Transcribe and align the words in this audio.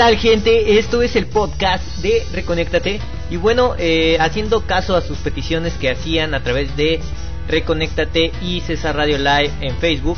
Hola, 0.00 0.12
¿qué 0.12 0.16
tal 0.16 0.22
gente? 0.22 0.78
Esto 0.78 1.02
es 1.02 1.14
el 1.14 1.26
podcast 1.26 1.84
de 1.98 2.24
Reconéctate. 2.32 3.00
Y 3.28 3.36
bueno, 3.36 3.74
eh, 3.76 4.16
haciendo 4.18 4.62
caso 4.62 4.96
a 4.96 5.02
sus 5.02 5.18
peticiones 5.18 5.74
que 5.74 5.90
hacían 5.90 6.32
a 6.32 6.42
través 6.42 6.74
de 6.74 7.00
Reconéctate 7.48 8.32
y 8.40 8.62
César 8.62 8.96
Radio 8.96 9.18
Live 9.18 9.50
en 9.60 9.76
Facebook, 9.76 10.16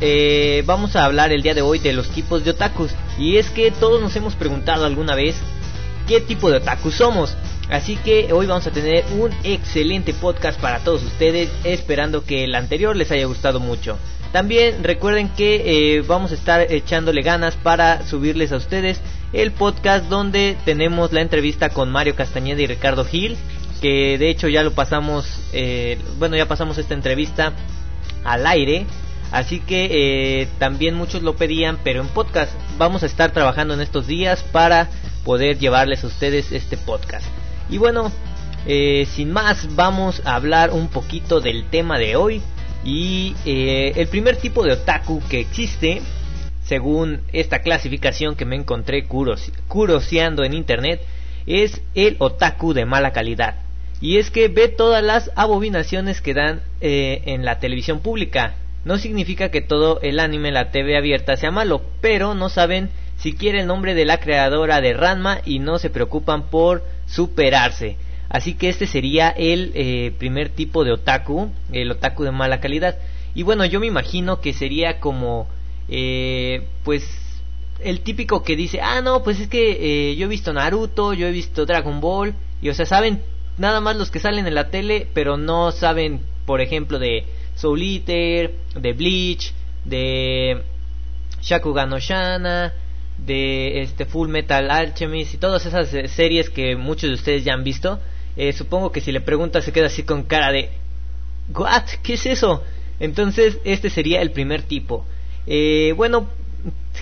eh, 0.00 0.62
vamos 0.64 0.96
a 0.96 1.04
hablar 1.04 1.32
el 1.32 1.42
día 1.42 1.52
de 1.52 1.60
hoy 1.60 1.80
de 1.80 1.92
los 1.92 2.08
tipos 2.12 2.46
de 2.46 2.52
otakus. 2.52 2.92
Y 3.18 3.36
es 3.36 3.50
que 3.50 3.70
todos 3.72 4.00
nos 4.00 4.16
hemos 4.16 4.36
preguntado 4.36 4.86
alguna 4.86 5.14
vez 5.14 5.36
qué 6.08 6.22
tipo 6.22 6.50
de 6.50 6.56
otakus 6.56 6.94
somos. 6.94 7.36
Así 7.68 7.96
que 7.96 8.32
hoy 8.32 8.46
vamos 8.46 8.66
a 8.66 8.70
tener 8.70 9.04
un 9.18 9.30
excelente 9.42 10.14
podcast 10.14 10.58
para 10.58 10.78
todos 10.78 11.02
ustedes, 11.02 11.50
esperando 11.64 12.24
que 12.24 12.44
el 12.44 12.54
anterior 12.54 12.96
les 12.96 13.10
haya 13.10 13.26
gustado 13.26 13.60
mucho. 13.60 13.98
También 14.34 14.82
recuerden 14.82 15.28
que 15.28 15.62
eh, 15.94 16.00
vamos 16.00 16.32
a 16.32 16.34
estar 16.34 16.60
echándole 16.60 17.22
ganas 17.22 17.54
para 17.54 18.04
subirles 18.04 18.50
a 18.50 18.56
ustedes 18.56 19.00
el 19.32 19.52
podcast 19.52 20.06
donde 20.06 20.56
tenemos 20.64 21.12
la 21.12 21.20
entrevista 21.20 21.68
con 21.68 21.92
Mario 21.92 22.16
Castañeda 22.16 22.60
y 22.60 22.66
Ricardo 22.66 23.04
Gil, 23.04 23.36
que 23.80 24.18
de 24.18 24.30
hecho 24.30 24.48
ya 24.48 24.64
lo 24.64 24.72
pasamos, 24.72 25.24
eh, 25.52 26.00
bueno 26.18 26.36
ya 26.36 26.48
pasamos 26.48 26.78
esta 26.78 26.94
entrevista 26.94 27.52
al 28.24 28.44
aire. 28.48 28.86
Así 29.30 29.60
que 29.60 30.40
eh, 30.42 30.48
también 30.58 30.96
muchos 30.96 31.22
lo 31.22 31.36
pedían, 31.36 31.78
pero 31.84 32.00
en 32.00 32.08
podcast 32.08 32.50
vamos 32.76 33.04
a 33.04 33.06
estar 33.06 33.30
trabajando 33.30 33.74
en 33.74 33.82
estos 33.82 34.08
días 34.08 34.42
para 34.50 34.88
poder 35.24 35.60
llevarles 35.60 36.02
a 36.02 36.08
ustedes 36.08 36.50
este 36.50 36.76
podcast. 36.76 37.26
Y 37.70 37.78
bueno, 37.78 38.10
eh, 38.66 39.06
sin 39.14 39.30
más, 39.30 39.76
vamos 39.76 40.22
a 40.24 40.34
hablar 40.34 40.72
un 40.72 40.88
poquito 40.88 41.40
del 41.40 41.70
tema 41.70 42.00
de 42.00 42.16
hoy. 42.16 42.42
Y 42.84 43.34
eh, 43.46 43.92
el 43.96 44.08
primer 44.08 44.36
tipo 44.36 44.62
de 44.62 44.72
otaku 44.72 45.22
que 45.28 45.40
existe, 45.40 46.02
según 46.64 47.22
esta 47.32 47.60
clasificación 47.60 48.36
que 48.36 48.44
me 48.44 48.56
encontré 48.56 49.06
curoseando 49.06 50.44
en 50.44 50.52
internet, 50.52 51.00
es 51.46 51.80
el 51.94 52.16
otaku 52.18 52.74
de 52.74 52.84
mala 52.84 53.12
calidad. 53.12 53.56
Y 54.00 54.18
es 54.18 54.30
que 54.30 54.48
ve 54.48 54.68
todas 54.68 55.02
las 55.02 55.30
abominaciones 55.34 56.20
que 56.20 56.34
dan 56.34 56.60
eh, 56.80 57.22
en 57.26 57.44
la 57.44 57.58
televisión 57.58 58.00
pública. 58.00 58.54
No 58.84 58.98
significa 58.98 59.50
que 59.50 59.62
todo 59.62 59.98
el 60.02 60.20
anime 60.20 60.48
en 60.48 60.54
la 60.54 60.70
TV 60.70 60.96
abierta 60.96 61.36
sea 61.36 61.50
malo, 61.50 61.82
pero 62.02 62.34
no 62.34 62.50
saben 62.50 62.90
siquiera 63.16 63.60
el 63.60 63.66
nombre 63.66 63.94
de 63.94 64.04
la 64.04 64.18
creadora 64.18 64.82
de 64.82 64.92
Ranma 64.92 65.38
y 65.46 65.58
no 65.58 65.78
se 65.78 65.88
preocupan 65.88 66.50
por 66.50 66.84
superarse. 67.06 67.96
Así 68.34 68.54
que 68.54 68.68
este 68.68 68.88
sería 68.88 69.28
el 69.28 69.70
eh, 69.76 70.12
primer 70.18 70.48
tipo 70.48 70.82
de 70.82 70.90
otaku, 70.90 71.52
el 71.70 71.92
otaku 71.92 72.24
de 72.24 72.32
mala 72.32 72.58
calidad. 72.58 72.98
Y 73.32 73.44
bueno, 73.44 73.64
yo 73.64 73.78
me 73.78 73.86
imagino 73.86 74.40
que 74.40 74.52
sería 74.52 74.98
como, 74.98 75.46
eh, 75.88 76.66
pues, 76.82 77.04
el 77.78 78.00
típico 78.00 78.42
que 78.42 78.56
dice, 78.56 78.80
ah, 78.82 79.00
no, 79.02 79.22
pues 79.22 79.38
es 79.38 79.46
que 79.46 80.10
eh, 80.10 80.16
yo 80.16 80.26
he 80.26 80.28
visto 80.28 80.52
Naruto, 80.52 81.12
yo 81.14 81.28
he 81.28 81.30
visto 81.30 81.64
Dragon 81.64 82.00
Ball, 82.00 82.34
y 82.60 82.70
o 82.70 82.74
sea, 82.74 82.86
saben 82.86 83.22
nada 83.56 83.80
más 83.80 83.94
los 83.94 84.10
que 84.10 84.18
salen 84.18 84.48
en 84.48 84.56
la 84.56 84.68
tele, 84.68 85.06
pero 85.14 85.36
no 85.36 85.70
saben, 85.70 86.20
por 86.44 86.60
ejemplo, 86.60 86.98
de 86.98 87.26
Soul 87.54 87.82
Eater, 87.82 88.52
de 88.74 88.92
Bleach, 88.94 89.54
de 89.84 90.60
Shakugan 91.40 91.88
no 91.88 91.98
de 93.16 93.80
este 93.82 94.06
Full 94.06 94.28
Metal 94.28 94.72
Alchemist 94.72 95.34
y 95.34 95.36
todas 95.36 95.64
esas 95.66 95.94
eh, 95.94 96.08
series 96.08 96.50
que 96.50 96.74
muchos 96.74 97.10
de 97.10 97.14
ustedes 97.14 97.44
ya 97.44 97.54
han 97.54 97.62
visto, 97.62 98.00
eh, 98.36 98.52
supongo 98.52 98.92
que 98.92 99.00
si 99.00 99.12
le 99.12 99.20
preguntas 99.20 99.64
se 99.64 99.72
queda 99.72 99.86
así 99.86 100.02
con 100.02 100.24
cara 100.24 100.52
de 100.52 100.70
¿What? 101.54 101.84
¿Qué 102.02 102.14
es 102.14 102.26
eso? 102.26 102.62
Entonces 103.00 103.58
este 103.64 103.90
sería 103.90 104.22
el 104.22 104.30
primer 104.30 104.62
tipo. 104.62 105.04
Eh, 105.46 105.92
bueno, 105.96 106.28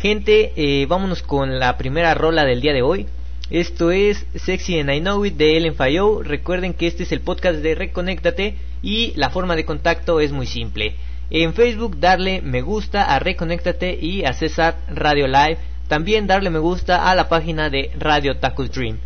gente, 0.00 0.86
vámonos 0.88 1.22
con 1.22 1.58
la 1.58 1.76
primera 1.76 2.14
rola 2.14 2.44
del 2.44 2.60
día 2.60 2.72
de 2.72 2.82
hoy. 2.82 3.06
Esto 3.50 3.90
es 3.90 4.24
Sexy 4.34 4.80
and 4.80 4.90
I 4.90 5.00
Know 5.00 5.24
It 5.26 5.36
de 5.36 5.56
Ellen 5.56 5.74
Fayou. 5.74 6.22
Recuerden 6.22 6.74
que 6.74 6.86
este 6.86 7.02
es 7.02 7.12
el 7.12 7.20
podcast 7.20 7.58
de 7.58 7.74
Reconéctate 7.74 8.56
y 8.82 9.12
la 9.14 9.30
forma 9.30 9.54
de 9.56 9.64
contacto 9.64 10.20
es 10.20 10.32
muy 10.32 10.46
simple. 10.46 10.96
En 11.30 11.54
Facebook 11.54 11.98
darle 11.98 12.42
me 12.42 12.62
gusta 12.62 13.14
a 13.14 13.18
Reconéctate 13.18 13.98
y 14.00 14.24
a 14.24 14.32
César 14.32 14.78
Radio 14.88 15.26
Live 15.26 15.58
también 15.88 16.26
darle 16.26 16.48
me 16.48 16.58
gusta 16.58 17.10
a 17.10 17.14
la 17.14 17.28
página 17.28 17.68
de 17.68 17.90
Radio 17.98 18.38
Tacos 18.38 18.70
Dream. 18.72 18.98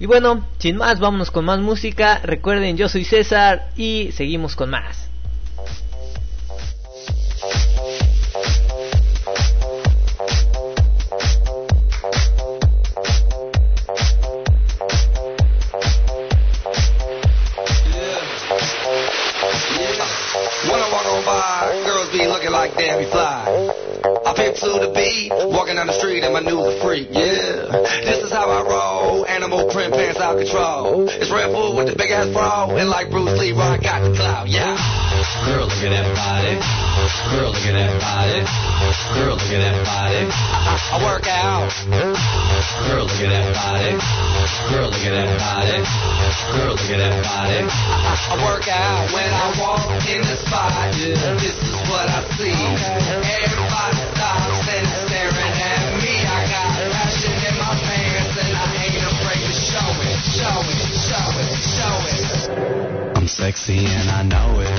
Y 0.00 0.06
bueno, 0.06 0.46
sin 0.58 0.76
más, 0.76 1.00
vámonos 1.00 1.30
con 1.30 1.44
más 1.44 1.58
música. 1.58 2.20
Recuerden, 2.22 2.76
yo 2.76 2.88
soy 2.88 3.04
César 3.04 3.70
y 3.76 4.10
seguimos 4.12 4.54
con 4.54 4.70
más. 4.70 5.08
to 24.60 24.78
the 24.82 24.90
beat. 24.90 25.30
Walking 25.54 25.76
down 25.76 25.86
the 25.86 25.92
street 25.92 26.24
and 26.24 26.34
my 26.34 26.40
new 26.40 26.58
a 26.58 26.80
freak, 26.82 27.08
yeah. 27.10 27.70
This 28.02 28.24
is 28.24 28.32
how 28.32 28.50
I 28.50 28.62
roll. 28.62 29.24
Animal 29.38 29.70
print 29.70 29.94
pants 29.94 30.18
out 30.18 30.34
control. 30.34 31.06
It's 31.06 31.30
Red 31.30 31.54
Bull 31.54 31.78
with 31.78 31.86
the 31.86 31.94
big 31.94 32.10
ass 32.10 32.26
bra. 32.34 32.74
And 32.74 32.90
like 32.90 33.06
Bruce 33.06 33.38
Lee, 33.38 33.54
I 33.54 33.78
got 33.78 34.02
the 34.02 34.10
clout, 34.10 34.50
yeah. 34.50 34.74
Girl, 35.46 35.70
look 35.70 35.78
at 35.78 35.94
that 35.94 36.10
body. 36.10 36.58
Girl, 37.30 37.54
look 37.54 37.62
at 37.62 37.78
that 37.78 37.94
body. 38.02 38.42
Girl, 39.14 39.38
look 39.38 39.46
at 39.54 39.62
that 39.62 39.78
body. 39.86 40.26
I, 40.26 40.74
I 40.90 40.96
work 41.06 41.30
out. 41.30 41.70
Girl, 41.86 43.06
look 43.06 43.14
at 43.14 43.30
that 43.30 43.46
body. 43.54 43.94
Girl, 44.74 44.90
look 44.90 45.06
at 45.06 45.14
that 45.14 45.30
body. 45.38 45.86
Girl, 46.58 46.74
look 46.74 46.90
at 46.90 46.98
that 46.98 47.14
body. 47.22 47.62
I, 47.62 48.14
I 48.18 48.34
work 48.42 48.66
out 48.66 49.06
when 49.14 49.30
I 49.30 49.54
walk 49.54 50.02
in 50.02 50.18
the 50.18 50.34
spot. 50.34 50.98
Yeah, 50.98 51.38
this 51.38 51.54
is 51.54 51.78
what 51.86 52.10
I 52.10 52.26
see. 52.34 52.58
Everybody 52.58 54.02
stops 54.18 54.66
and 54.66 55.07
show 60.22 60.60
it, 60.60 60.88
show 61.06 61.30
it, 61.38 61.58
show 61.62 61.94
it, 62.02 62.26
show 62.38 62.52
it. 62.52 63.16
I'm 63.16 63.28
sexy 63.28 63.86
and 63.86 64.10
I 64.10 64.22
know 64.22 64.60
it. 64.60 64.78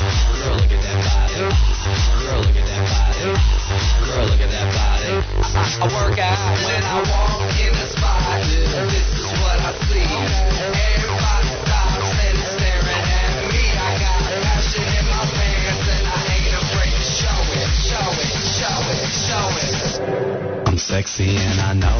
And 21.23 21.61
I 21.61 21.73
know 21.73 21.90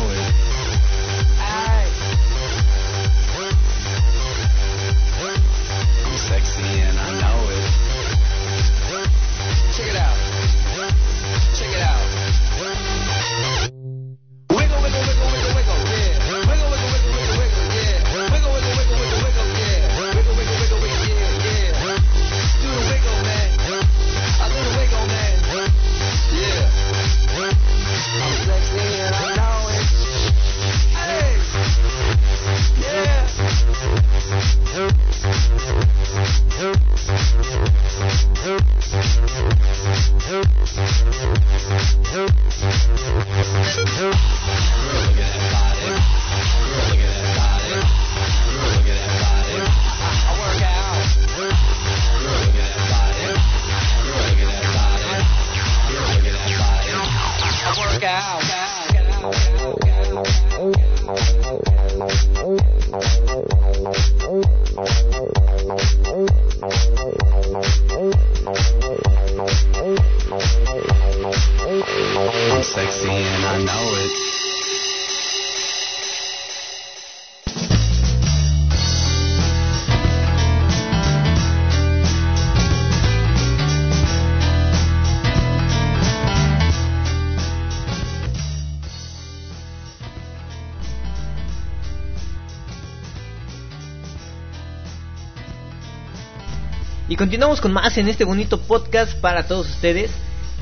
Continuamos 97.52 97.74
con 97.76 97.84
más 97.84 97.98
en 97.98 98.08
este 98.08 98.24
bonito 98.24 98.62
podcast 98.62 99.14
para 99.20 99.46
todos 99.46 99.70
ustedes. 99.70 100.10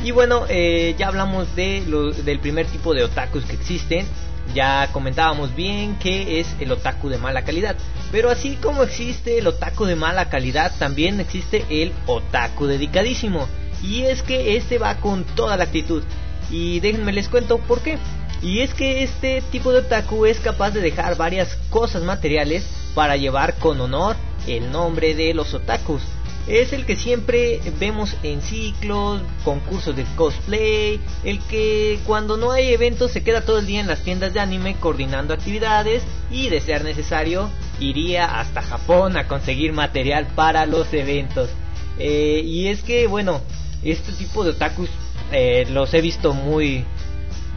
Y 0.03 0.09
bueno, 0.09 0.45
eh, 0.49 0.95
ya 0.97 1.09
hablamos 1.09 1.55
de 1.55 1.83
lo, 1.85 2.11
del 2.11 2.39
primer 2.39 2.65
tipo 2.65 2.95
de 2.95 3.03
otakus 3.03 3.45
que 3.45 3.53
existen. 3.53 4.07
Ya 4.55 4.89
comentábamos 4.91 5.55
bien 5.55 5.99
que 5.99 6.39
es 6.39 6.47
el 6.59 6.71
otaku 6.71 7.09
de 7.09 7.19
mala 7.19 7.43
calidad. 7.43 7.75
Pero 8.11 8.31
así 8.31 8.55
como 8.55 8.81
existe 8.81 9.37
el 9.37 9.45
otaku 9.45 9.85
de 9.85 9.95
mala 9.95 10.29
calidad, 10.29 10.71
también 10.79 11.19
existe 11.19 11.63
el 11.69 11.93
otaku 12.07 12.65
dedicadísimo. 12.65 13.47
Y 13.83 14.05
es 14.05 14.23
que 14.23 14.57
este 14.57 14.79
va 14.79 14.95
con 14.95 15.25
toda 15.35 15.57
la 15.57 15.65
actitud. 15.65 16.01
Y 16.49 16.79
déjenme 16.79 17.13
les 17.13 17.29
cuento 17.29 17.59
por 17.59 17.81
qué. 17.81 17.99
Y 18.41 18.61
es 18.61 18.73
que 18.73 19.03
este 19.03 19.43
tipo 19.51 19.71
de 19.71 19.81
otaku 19.81 20.25
es 20.25 20.39
capaz 20.39 20.71
de 20.71 20.81
dejar 20.81 21.15
varias 21.17 21.55
cosas 21.69 22.01
materiales 22.01 22.67
para 22.95 23.15
llevar 23.15 23.59
con 23.59 23.79
honor 23.79 24.15
el 24.47 24.71
nombre 24.71 25.13
de 25.13 25.35
los 25.35 25.53
otakus 25.53 26.01
es 26.49 26.73
el 26.73 26.85
que 26.85 26.95
siempre 26.95 27.61
vemos 27.79 28.15
en 28.23 28.41
ciclos, 28.41 29.21
concursos 29.45 29.95
de 29.95 30.03
cosplay, 30.15 30.99
el 31.23 31.39
que 31.41 31.99
cuando 32.07 32.37
no 32.37 32.51
hay 32.51 32.73
eventos 32.73 33.11
se 33.11 33.23
queda 33.23 33.45
todo 33.45 33.59
el 33.59 33.67
día 33.67 33.79
en 33.79 33.87
las 33.87 34.03
tiendas 34.03 34.33
de 34.33 34.39
anime 34.39 34.75
coordinando 34.79 35.33
actividades 35.33 36.03
y 36.31 36.49
de 36.49 36.59
ser 36.59 36.83
necesario 36.83 37.49
iría 37.79 38.39
hasta 38.39 38.63
Japón 38.63 39.15
a 39.15 39.27
conseguir 39.27 39.73
material 39.73 40.27
para 40.35 40.65
los 40.65 40.91
eventos. 40.91 41.51
Eh, 41.99 42.41
y 42.43 42.67
es 42.67 42.81
que 42.81 43.05
bueno, 43.05 43.41
este 43.83 44.11
tipo 44.13 44.43
de 44.43 44.51
otakus 44.51 44.89
eh, 45.31 45.67
los 45.69 45.93
he 45.93 46.01
visto 46.01 46.33
muy, 46.33 46.83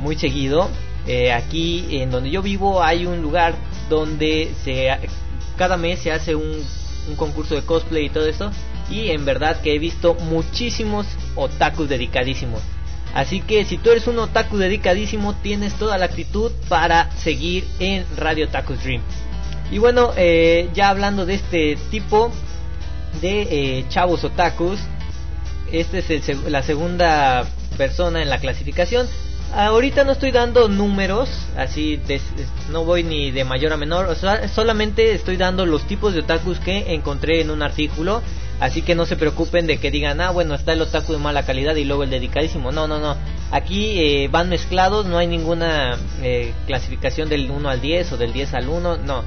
muy 0.00 0.16
seguido. 0.16 0.68
Eh, 1.06 1.32
aquí 1.32 1.86
en 2.02 2.10
donde 2.10 2.30
yo 2.30 2.42
vivo 2.42 2.82
hay 2.82 3.06
un 3.06 3.22
lugar 3.22 3.54
donde 3.88 4.52
se 4.62 4.88
cada 5.56 5.76
mes 5.76 5.98
se 6.00 6.12
hace 6.12 6.34
un, 6.34 6.62
un 7.08 7.16
concurso 7.16 7.54
de 7.54 7.62
cosplay 7.62 8.06
y 8.06 8.10
todo 8.10 8.26
eso 8.26 8.50
y 8.90 9.10
en 9.10 9.24
verdad 9.24 9.60
que 9.60 9.74
he 9.74 9.78
visto 9.78 10.14
muchísimos 10.14 11.06
otakus 11.34 11.88
dedicadísimos. 11.88 12.60
Así 13.14 13.40
que 13.40 13.64
si 13.64 13.76
tú 13.76 13.90
eres 13.90 14.06
un 14.06 14.18
otaku 14.18 14.56
dedicadísimo, 14.56 15.34
tienes 15.34 15.74
toda 15.74 15.98
la 15.98 16.06
actitud 16.06 16.50
para 16.68 17.10
seguir 17.12 17.64
en 17.78 18.06
Radio 18.16 18.46
Otaku 18.46 18.74
Dream. 18.74 19.02
Y 19.70 19.78
bueno, 19.78 20.12
eh, 20.16 20.70
ya 20.74 20.88
hablando 20.88 21.26
de 21.26 21.34
este 21.34 21.76
tipo 21.90 22.30
de 23.20 23.42
eh, 23.78 23.84
chavos 23.88 24.24
otakus, 24.24 24.80
esta 25.70 25.98
es 25.98 26.42
la 26.48 26.62
segunda 26.62 27.46
persona 27.76 28.22
en 28.22 28.30
la 28.30 28.38
clasificación. 28.38 29.06
Ahorita 29.54 30.04
no 30.04 30.12
estoy 30.12 30.30
dando 30.30 30.68
números, 30.68 31.28
así 31.56 32.00
no 32.70 32.84
voy 32.84 33.02
ni 33.02 33.30
de 33.30 33.44
mayor 33.44 33.72
a 33.72 33.76
menor, 33.76 34.16
solamente 34.54 35.12
estoy 35.12 35.36
dando 35.36 35.66
los 35.66 35.82
tipos 35.86 36.14
de 36.14 36.20
otakus 36.20 36.58
que 36.58 36.94
encontré 36.94 37.42
en 37.42 37.50
un 37.50 37.62
artículo 37.62 38.22
Así 38.62 38.82
que 38.82 38.94
no 38.94 39.06
se 39.06 39.16
preocupen 39.16 39.66
de 39.66 39.78
que 39.78 39.90
digan, 39.90 40.20
ah, 40.20 40.30
bueno, 40.30 40.54
está 40.54 40.72
el 40.74 40.82
otaku 40.82 41.14
de 41.14 41.18
mala 41.18 41.44
calidad 41.44 41.74
y 41.74 41.84
luego 41.84 42.04
el 42.04 42.10
dedicadísimo. 42.10 42.70
No, 42.70 42.86
no, 42.86 43.00
no. 43.00 43.16
Aquí 43.50 43.98
eh, 43.98 44.28
van 44.28 44.48
mezclados, 44.48 45.04
no 45.04 45.18
hay 45.18 45.26
ninguna 45.26 45.98
eh, 46.22 46.54
clasificación 46.68 47.28
del 47.28 47.50
1 47.50 47.68
al 47.68 47.80
10 47.80 48.12
o 48.12 48.16
del 48.16 48.32
10 48.32 48.54
al 48.54 48.68
1, 48.68 48.98
no. 48.98 49.24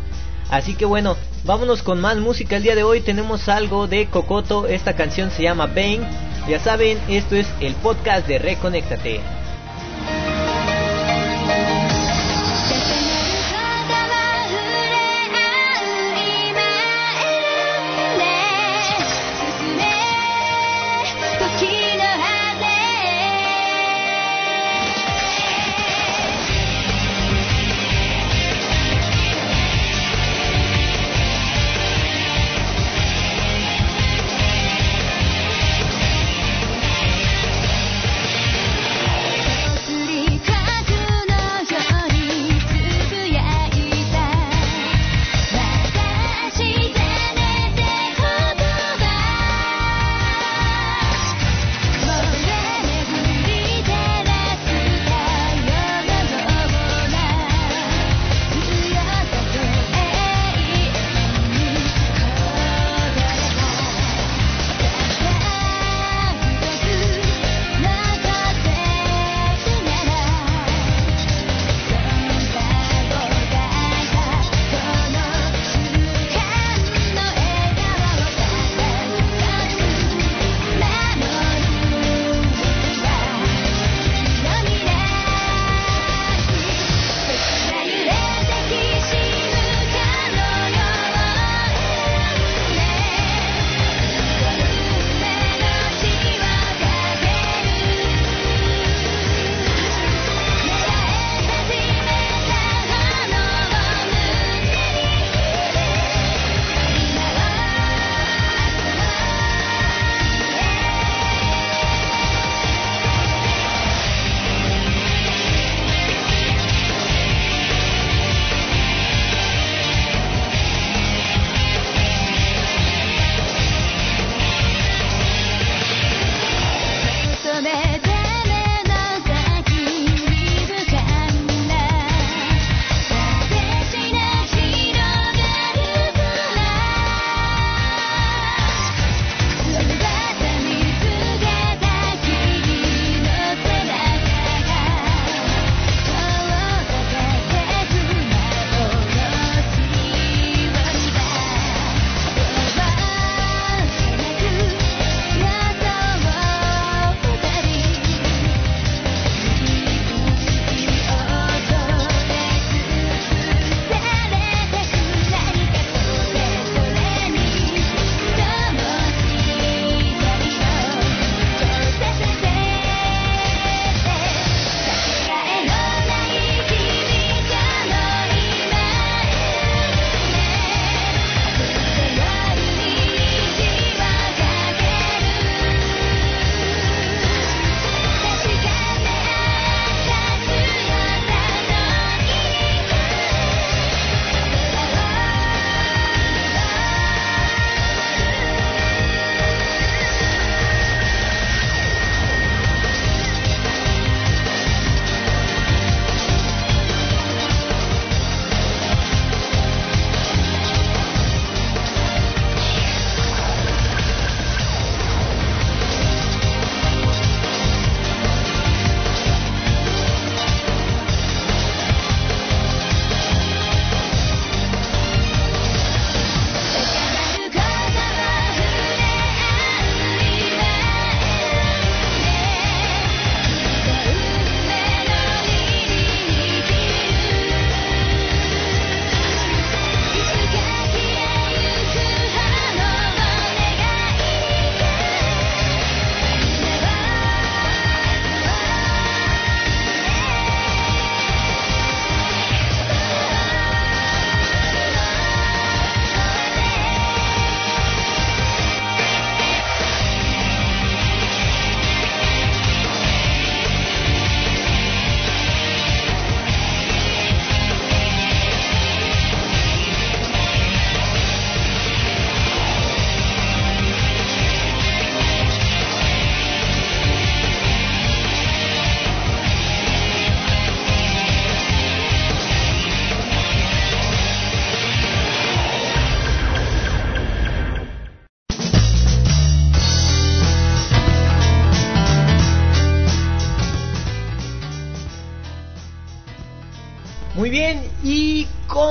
Así 0.50 0.76
que 0.76 0.86
bueno, 0.86 1.18
vámonos 1.44 1.84
con 1.84 2.00
más 2.00 2.16
música. 2.16 2.56
El 2.56 2.64
día 2.64 2.76
de 2.76 2.84
hoy 2.84 3.02
tenemos 3.02 3.50
algo 3.50 3.88
de 3.88 4.06
Cocoto. 4.06 4.68
Esta 4.68 4.96
canción 4.96 5.30
se 5.32 5.44
llama 5.44 5.68
Bang. 5.68 6.08
Ya 6.48 6.62
saben, 6.62 6.98
esto 7.10 7.36
es 7.36 7.48
el 7.60 7.74
podcast 7.76 8.26
de 8.30 8.40
Reconéctate. 8.40 9.20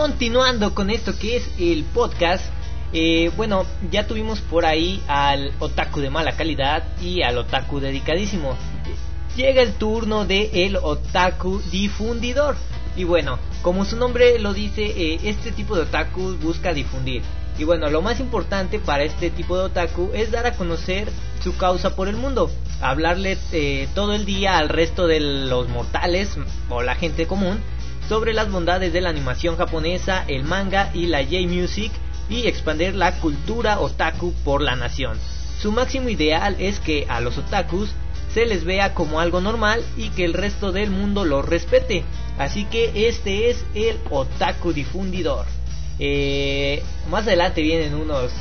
Continuando 0.04 0.74
con 0.74 0.90
esto 0.90 1.18
que 1.18 1.38
es 1.38 1.50
el 1.58 1.82
podcast, 1.82 2.44
eh, 2.92 3.30
bueno, 3.38 3.64
ya 3.90 4.06
tuvimos 4.06 4.38
por 4.42 4.66
ahí 4.66 5.02
al 5.08 5.54
otaku 5.60 6.00
de 6.00 6.10
mala 6.10 6.36
calidad 6.36 6.84
y 7.00 7.22
al 7.22 7.38
otaku 7.38 7.80
dedicadísimo. 7.80 8.54
Llega 9.34 9.62
el 9.62 9.72
turno 9.72 10.26
de 10.26 10.66
el 10.66 10.76
otaku 10.76 11.58
difundidor. 11.70 12.56
Y 12.98 13.04
bueno, 13.04 13.38
como 13.62 13.86
su 13.86 13.96
nombre 13.96 14.38
lo 14.38 14.52
dice, 14.52 14.82
eh, 14.84 15.20
este 15.24 15.52
tipo 15.52 15.74
de 15.74 15.84
otaku 15.84 16.36
busca 16.36 16.74
difundir. 16.74 17.22
Y 17.58 17.64
bueno, 17.64 17.88
lo 17.88 18.02
más 18.02 18.20
importante 18.20 18.78
para 18.80 19.04
este 19.04 19.30
tipo 19.30 19.56
de 19.56 19.64
otaku 19.64 20.10
es 20.12 20.30
dar 20.30 20.44
a 20.44 20.52
conocer 20.52 21.08
su 21.42 21.56
causa 21.56 21.96
por 21.96 22.08
el 22.08 22.16
mundo, 22.16 22.50
hablarle 22.82 23.38
eh, 23.52 23.88
todo 23.94 24.12
el 24.12 24.26
día 24.26 24.58
al 24.58 24.68
resto 24.68 25.06
de 25.06 25.20
los 25.20 25.70
mortales 25.70 26.36
o 26.68 26.82
la 26.82 26.94
gente 26.94 27.26
común 27.26 27.58
sobre 28.08 28.34
las 28.34 28.50
bondades 28.50 28.92
de 28.92 29.00
la 29.00 29.10
animación 29.10 29.56
japonesa, 29.56 30.24
el 30.28 30.44
manga 30.44 30.90
y 30.94 31.06
la 31.06 31.22
J-Music 31.22 31.92
y 32.28 32.46
expandir 32.46 32.94
la 32.94 33.12
cultura 33.20 33.80
otaku 33.80 34.32
por 34.44 34.62
la 34.62 34.76
nación. 34.76 35.18
Su 35.60 35.72
máximo 35.72 36.08
ideal 36.08 36.56
es 36.58 36.80
que 36.80 37.06
a 37.08 37.20
los 37.20 37.38
otakus 37.38 37.90
se 38.32 38.46
les 38.46 38.64
vea 38.64 38.94
como 38.94 39.20
algo 39.20 39.40
normal 39.40 39.82
y 39.96 40.08
que 40.10 40.24
el 40.24 40.34
resto 40.34 40.72
del 40.72 40.90
mundo 40.90 41.24
lo 41.24 41.42
respete. 41.42 42.04
Así 42.38 42.64
que 42.64 43.08
este 43.08 43.50
es 43.50 43.64
el 43.74 43.96
otaku 44.10 44.72
difundidor. 44.72 45.46
Eh, 45.98 46.82
más 47.08 47.26
adelante 47.26 47.62
vienen 47.62 47.94
unos 47.94 48.32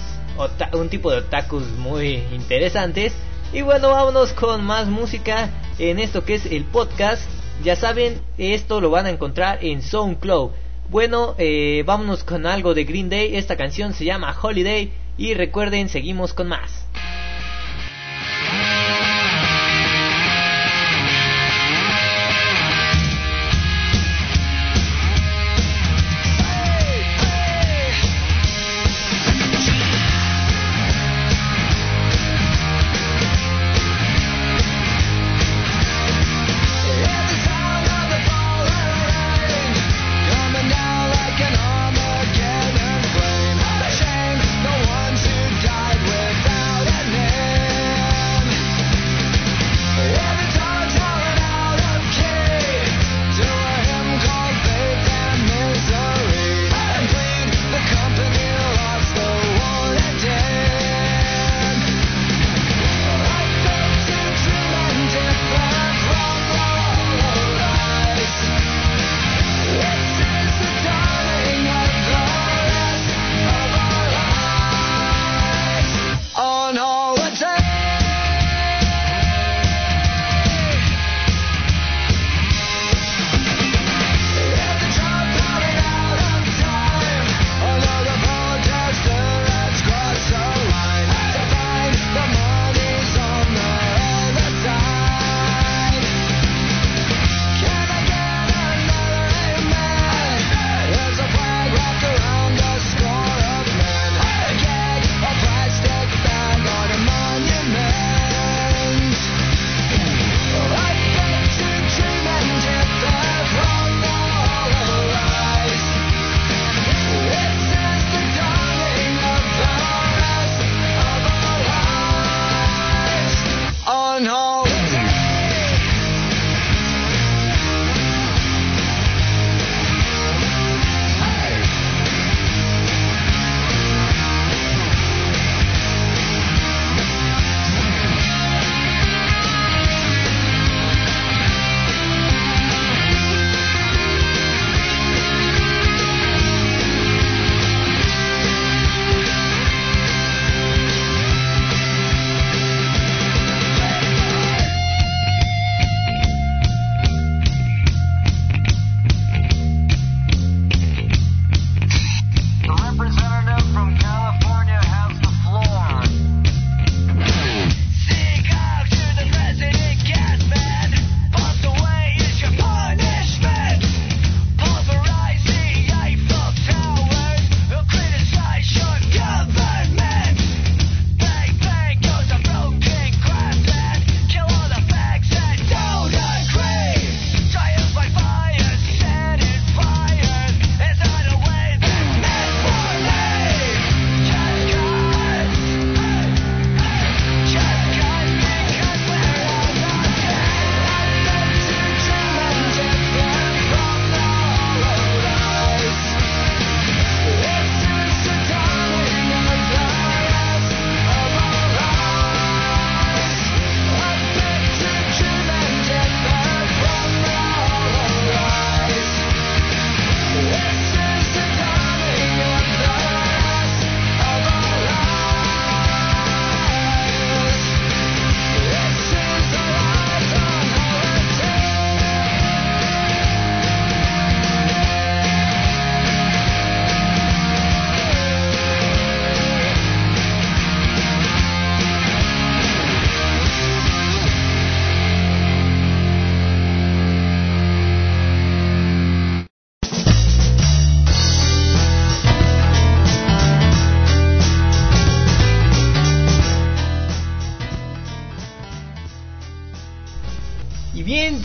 un 0.74 0.90
tipo 0.90 1.12
de 1.12 1.18
otakus 1.18 1.64
muy 1.78 2.24
interesantes. 2.34 3.14
Y 3.54 3.62
bueno, 3.62 3.92
vámonos 3.92 4.34
con 4.34 4.64
más 4.64 4.88
música 4.88 5.50
en 5.78 6.00
esto 6.00 6.26
que 6.26 6.36
es 6.36 6.46
el 6.48 6.66
podcast. 6.66 7.22
Ya 7.62 7.76
saben, 7.76 8.22
esto 8.38 8.82
lo 8.82 8.90
van 8.90 9.06
a 9.06 9.10
encontrar 9.12 9.60
en 9.64 9.82
SoundCloud. 9.82 10.52
Bueno, 10.90 11.36
eh, 11.38 11.84
vámonos 11.86 12.24
con 12.24 12.46
algo 12.46 12.74
de 12.74 12.84
Green 12.84 13.10
Day. 13.10 13.36
Esta 13.36 13.56
canción 13.56 13.94
se 13.94 14.06
llama 14.06 14.36
Holiday. 14.42 14.92
Y 15.18 15.34
recuerden, 15.34 15.90
seguimos 15.90 16.34
con 16.34 16.48
más. 16.48 16.83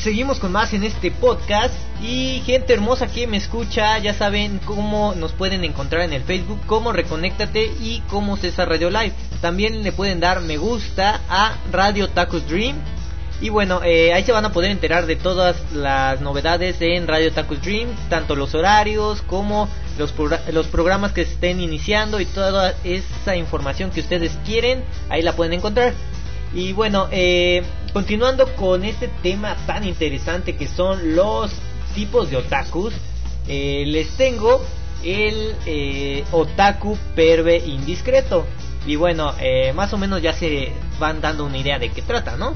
Seguimos 0.09 0.41
con 0.41 0.53
más 0.53 0.73
en 0.73 0.85
este 0.85 1.11
podcast 1.11 1.75
y 2.03 2.41
gente 2.47 2.73
hermosa 2.73 3.09
que 3.09 3.27
me 3.27 3.37
escucha, 3.37 3.99
ya 3.99 4.15
saben 4.15 4.59
cómo 4.65 5.13
nos 5.15 5.33
pueden 5.33 5.65
encontrar 5.65 6.01
en 6.01 6.15
el 6.15 6.23
Facebook, 6.23 6.59
como 6.65 6.93
Reconéctate 6.93 7.71
y 7.79 8.01
como 8.09 8.39
César 8.39 8.71
Radio 8.71 8.89
Live. 8.89 9.13
También 9.43 9.83
le 9.83 9.93
pueden 9.93 10.19
dar 10.19 10.41
me 10.41 10.57
gusta 10.57 11.21
a 11.29 11.59
Radio 11.71 12.09
Tacos 12.09 12.49
Dream. 12.49 12.77
Y 13.43 13.51
bueno, 13.51 13.83
eh, 13.85 14.15
ahí 14.15 14.25
se 14.25 14.33
van 14.33 14.47
a 14.47 14.53
poder 14.53 14.71
enterar 14.71 15.05
de 15.05 15.17
todas 15.17 15.57
las 15.75 16.23
novedades 16.23 16.81
en 16.81 17.07
Radio 17.07 17.31
Tacos 17.31 17.61
Dream, 17.61 17.91
tanto 18.09 18.35
los 18.35 18.55
horarios 18.55 19.21
como 19.21 19.69
los, 19.99 20.15
los 20.51 20.67
programas 20.69 21.13
que 21.13 21.27
se 21.27 21.35
estén 21.35 21.61
iniciando 21.61 22.19
y 22.19 22.25
toda 22.25 22.75
esa 22.83 23.37
información 23.37 23.91
que 23.91 24.01
ustedes 24.01 24.33
quieren, 24.47 24.83
ahí 25.11 25.21
la 25.21 25.35
pueden 25.35 25.53
encontrar. 25.53 25.93
Y 26.55 26.73
bueno, 26.73 27.09
eh, 27.11 27.63
continuando 27.93 28.55
con 28.55 28.85
este 28.85 29.09
tema 29.23 29.57
tan 29.67 29.85
interesante 29.85 30.57
que 30.57 30.67
son 30.67 31.15
los 31.15 31.53
tipos 31.95 32.31
de 32.31 32.39
otakus, 32.39 32.95
eh, 33.47 33.85
les 33.87 34.11
tengo 34.17 34.65
el 35.05 35.55
eh, 35.67 36.25
otaku 36.33 36.97
perve 37.15 37.59
indiscreto. 37.59 38.47
Y 38.87 38.97
bueno, 38.97 39.35
más 39.75 39.93
o 39.93 39.99
menos 39.99 40.23
ya 40.23 40.33
se 40.33 40.73
van 40.99 41.21
dando 41.21 41.45
una 41.45 41.59
idea 41.59 41.79
de 41.79 41.91
qué 41.91 42.01
trata, 42.01 42.37
¿no? 42.37 42.55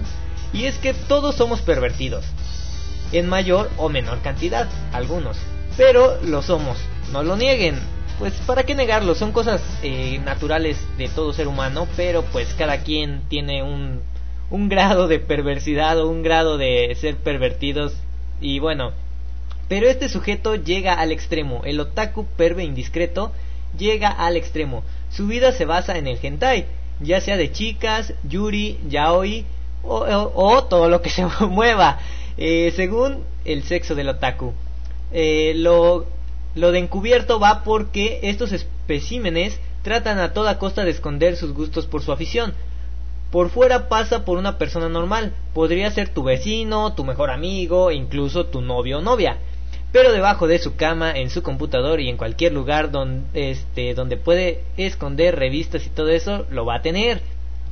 Y 0.55 0.65
es 0.65 0.79
que 0.79 0.95
todos 0.95 1.35
somos 1.35 1.61
pervertidos, 1.61 2.25
en 3.13 3.29
mayor 3.29 3.71
o 3.77 3.91
menor 3.91 4.23
cantidad, 4.23 4.67
algunos, 4.93 5.37
pero 5.77 6.23
lo 6.23 6.41
somos, 6.41 6.79
no 7.13 7.23
lo 7.23 7.37
nieguen, 7.37 7.79
pues 8.19 8.35
para 8.47 8.65
qué 8.65 8.75
negarlo, 8.75 9.15
son 9.15 9.33
cosas 9.33 9.63
eh, 9.83 10.21
naturales 10.25 10.79
de 10.99 11.09
todo 11.09 11.33
ser 11.33 11.49
humano, 11.49 11.87
pero 11.97 12.23
pues 12.23 12.55
cada 12.55 12.79
quien 12.79 13.23
tiene 13.29 13.63
un, 13.63 14.01
un 14.51 14.69
grado 14.69 15.09
de 15.09 15.19
perversidad 15.19 16.01
o 16.01 16.09
un 16.09 16.23
grado 16.23 16.59
de 16.59 16.97
ser 17.01 17.17
pervertidos. 17.17 17.95
Y 18.41 18.59
bueno, 18.59 18.93
pero 19.69 19.89
este 19.89 20.09
sujeto 20.09 20.57
llega 20.57 20.95
al 20.95 21.13
extremo, 21.13 21.63
el 21.65 21.81
otaku 21.81 22.27
perve 22.37 22.65
indiscreto 22.65 23.33
llega 23.79 24.11
al 24.11 24.37
extremo, 24.37 24.85
su 25.11 25.27
vida 25.27 25.53
se 25.53 25.65
basa 25.65 25.97
en 25.97 26.07
el 26.07 26.19
hentai, 26.23 26.67
ya 27.01 27.21
sea 27.21 27.37
de 27.37 27.53
chicas, 27.53 28.13
yuri, 28.29 28.79
yaoi 28.89 29.47
o, 29.83 30.65
todo 30.65 30.89
lo 30.89 31.03
que 31.03 31.11
se 31.11 31.25
mueva, 31.49 31.99
eh, 32.37 32.73
según 32.77 33.25
el 33.45 33.65
sexo 33.65 33.95
del 33.95 34.11
otaku. 34.11 34.53
Eh, 35.13 35.53
lo 35.57 36.07
lo 36.55 36.73
de 36.73 36.81
encubierto 36.81 37.41
va 37.41 37.63
porque 37.65 38.21
estos 38.23 38.53
especímenes 38.53 39.59
tratan 39.83 40.19
a 40.19 40.33
toda 40.33 40.59
costa 40.59 40.85
de 40.85 40.91
esconder 40.91 41.37
sus 41.37 41.53
gustos 41.53 41.87
por 41.87 42.03
su 42.03 42.13
afición. 42.13 42.55
Por 43.31 43.49
fuera 43.49 43.89
pasa 43.89 44.25
por 44.25 44.37
una 44.37 44.59
persona 44.59 44.89
normal, 44.89 45.33
podría 45.55 45.91
ser 45.91 46.11
tu 46.11 46.23
vecino, 46.23 46.95
tu 46.95 47.05
mejor 47.05 47.31
amigo, 47.31 47.91
incluso 47.91 48.47
tu 48.47 48.61
novio 48.61 48.99
o 48.99 49.03
novia. 49.03 49.39
Pero 49.91 50.13
debajo 50.13 50.47
de 50.47 50.59
su 50.59 50.77
cama, 50.77 51.13
en 51.13 51.31
su 51.31 51.43
computador 51.43 52.01
y 52.01 52.09
en 52.09 52.17
cualquier 52.17 52.53
lugar 52.53 52.91
donde, 52.91 53.51
este, 53.51 53.95
donde 53.95 54.17
puede 54.17 54.63
esconder 54.77 55.37
revistas 55.37 55.87
y 55.87 55.91
todo 55.91 56.09
eso, 56.09 56.47
lo 56.51 56.67
va 56.67 56.77
a 56.77 56.83
tener. 56.83 57.21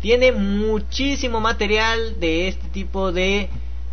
Tiene 0.00 0.32
muchísimo 0.32 1.40
material 1.40 2.18
de 2.20 2.48
este 2.48 2.68
tipo 2.68 3.12
de 3.12 3.50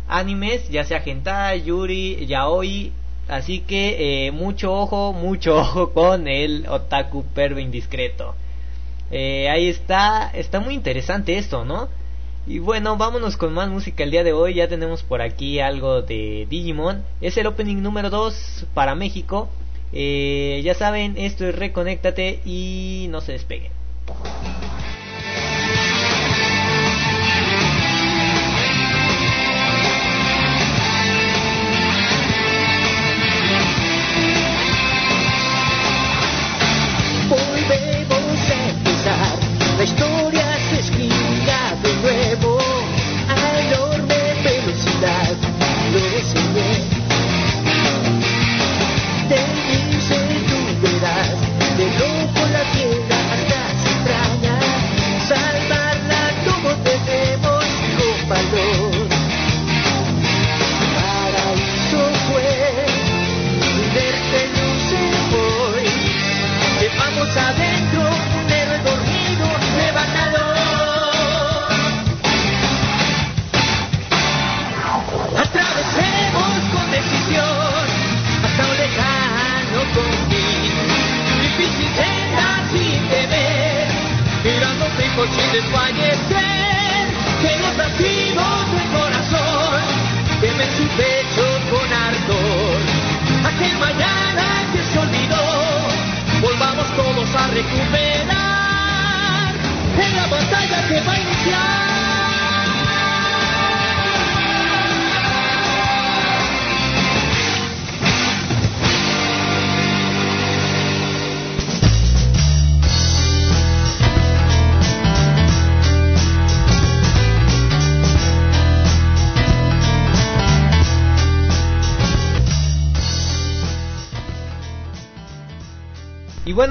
animes, 0.08 0.68
ya 0.70 0.84
sea 0.84 1.02
hentai, 1.04 1.62
yuri, 1.64 2.26
yaoi, 2.26 2.92
Así 3.28 3.60
que 3.60 4.26
eh, 4.26 4.30
mucho 4.32 4.72
ojo, 4.72 5.12
mucho 5.12 5.56
ojo 5.60 5.92
con 5.92 6.26
el 6.26 6.66
otaku 6.68 7.24
perro 7.34 7.58
indiscreto. 7.60 8.34
Eh, 9.10 9.48
ahí 9.48 9.68
está, 9.68 10.30
está 10.34 10.60
muy 10.60 10.74
interesante 10.74 11.38
esto, 11.38 11.64
¿no? 11.64 11.88
Y 12.46 12.60
bueno, 12.60 12.96
vámonos 12.96 13.36
con 13.36 13.52
más 13.52 13.68
música 13.68 14.02
el 14.04 14.10
día 14.10 14.24
de 14.24 14.32
hoy. 14.32 14.54
Ya 14.54 14.68
tenemos 14.68 15.02
por 15.02 15.20
aquí 15.20 15.60
algo 15.60 16.00
de 16.00 16.46
Digimon. 16.48 17.04
Es 17.20 17.36
el 17.36 17.46
opening 17.46 17.82
número 17.82 18.08
2 18.08 18.66
para 18.72 18.94
México. 18.94 19.50
Eh, 19.92 20.62
ya 20.64 20.74
saben, 20.74 21.16
esto 21.18 21.46
es 21.46 21.54
Reconéctate 21.54 22.40
y 22.46 23.06
no 23.10 23.20
se 23.20 23.32
despeguen. 23.32 23.77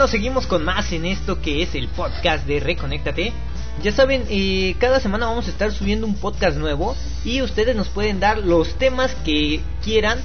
Seguimos 0.08 0.48
con 0.48 0.64
más 0.64 0.92
en 0.94 1.06
esto 1.06 1.42
que 1.42 1.62
es 1.62 1.76
el 1.76 1.90
podcast 1.90 2.48
de 2.48 2.60
Reconéctate. 2.60 3.34
Ya 3.84 3.92
saben, 3.92 4.24
eh, 4.30 4.76
cada 4.80 5.00
semana 5.00 5.28
vamos 5.28 5.48
a 5.48 5.52
estar 5.52 5.72
subiendo 5.72 6.08
un 6.08 6.16
podcast 6.16 6.58
nuevo 6.58 6.96
y 7.26 7.42
ustedes 7.42 7.76
nos 7.76 7.90
pueden 7.90 8.20
dar 8.20 8.40
los 8.40 8.76
temas 8.76 9.14
que 9.26 9.60
quieran 9.84 10.20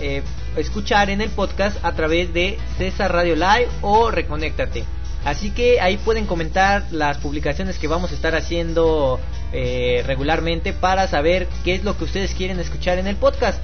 eh, 0.00 0.22
escuchar 0.56 1.10
en 1.10 1.20
el 1.20 1.30
podcast 1.30 1.82
a 1.84 1.92
través 1.92 2.34
de 2.34 2.58
César 2.76 3.12
Radio 3.12 3.36
Live 3.36 3.68
o 3.82 4.10
Reconéctate. 4.10 4.84
Así 5.24 5.50
que 5.50 5.80
ahí 5.80 5.96
pueden 5.98 6.26
comentar 6.26 6.86
las 6.90 7.18
publicaciones 7.18 7.78
que 7.78 7.88
vamos 7.88 8.10
a 8.10 8.14
estar 8.14 8.34
haciendo 8.34 9.20
eh, 9.52 10.02
regularmente 10.06 10.72
para 10.72 11.06
saber 11.06 11.46
qué 11.64 11.74
es 11.74 11.84
lo 11.84 11.96
que 11.96 12.04
ustedes 12.04 12.34
quieren 12.34 12.58
escuchar 12.58 12.98
en 12.98 13.06
el 13.06 13.16
podcast. 13.16 13.62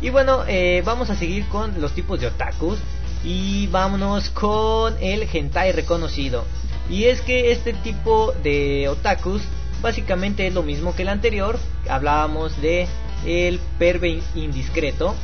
Y 0.00 0.10
bueno, 0.10 0.44
vamos 0.84 1.08
a 1.08 1.16
seguir 1.16 1.46
con 1.48 1.80
los 1.80 1.92
tipos 1.92 2.20
de 2.20 2.26
otakus. 2.26 2.78
Y 3.26 3.66
vámonos 3.66 4.30
con 4.30 4.94
el 5.00 5.28
hentai 5.30 5.72
reconocido. 5.72 6.44
Y 6.88 7.04
es 7.06 7.20
que 7.22 7.50
este 7.50 7.72
tipo 7.72 8.32
de 8.44 8.88
otakus 8.88 9.42
básicamente 9.82 10.46
es 10.46 10.54
lo 10.54 10.62
mismo 10.62 10.94
que 10.94 11.02
el 11.02 11.08
anterior. 11.08 11.58
Hablábamos 11.88 12.62
de 12.62 12.86
el 13.26 13.58
perve 13.80 14.20
indiscreto. 14.36 15.16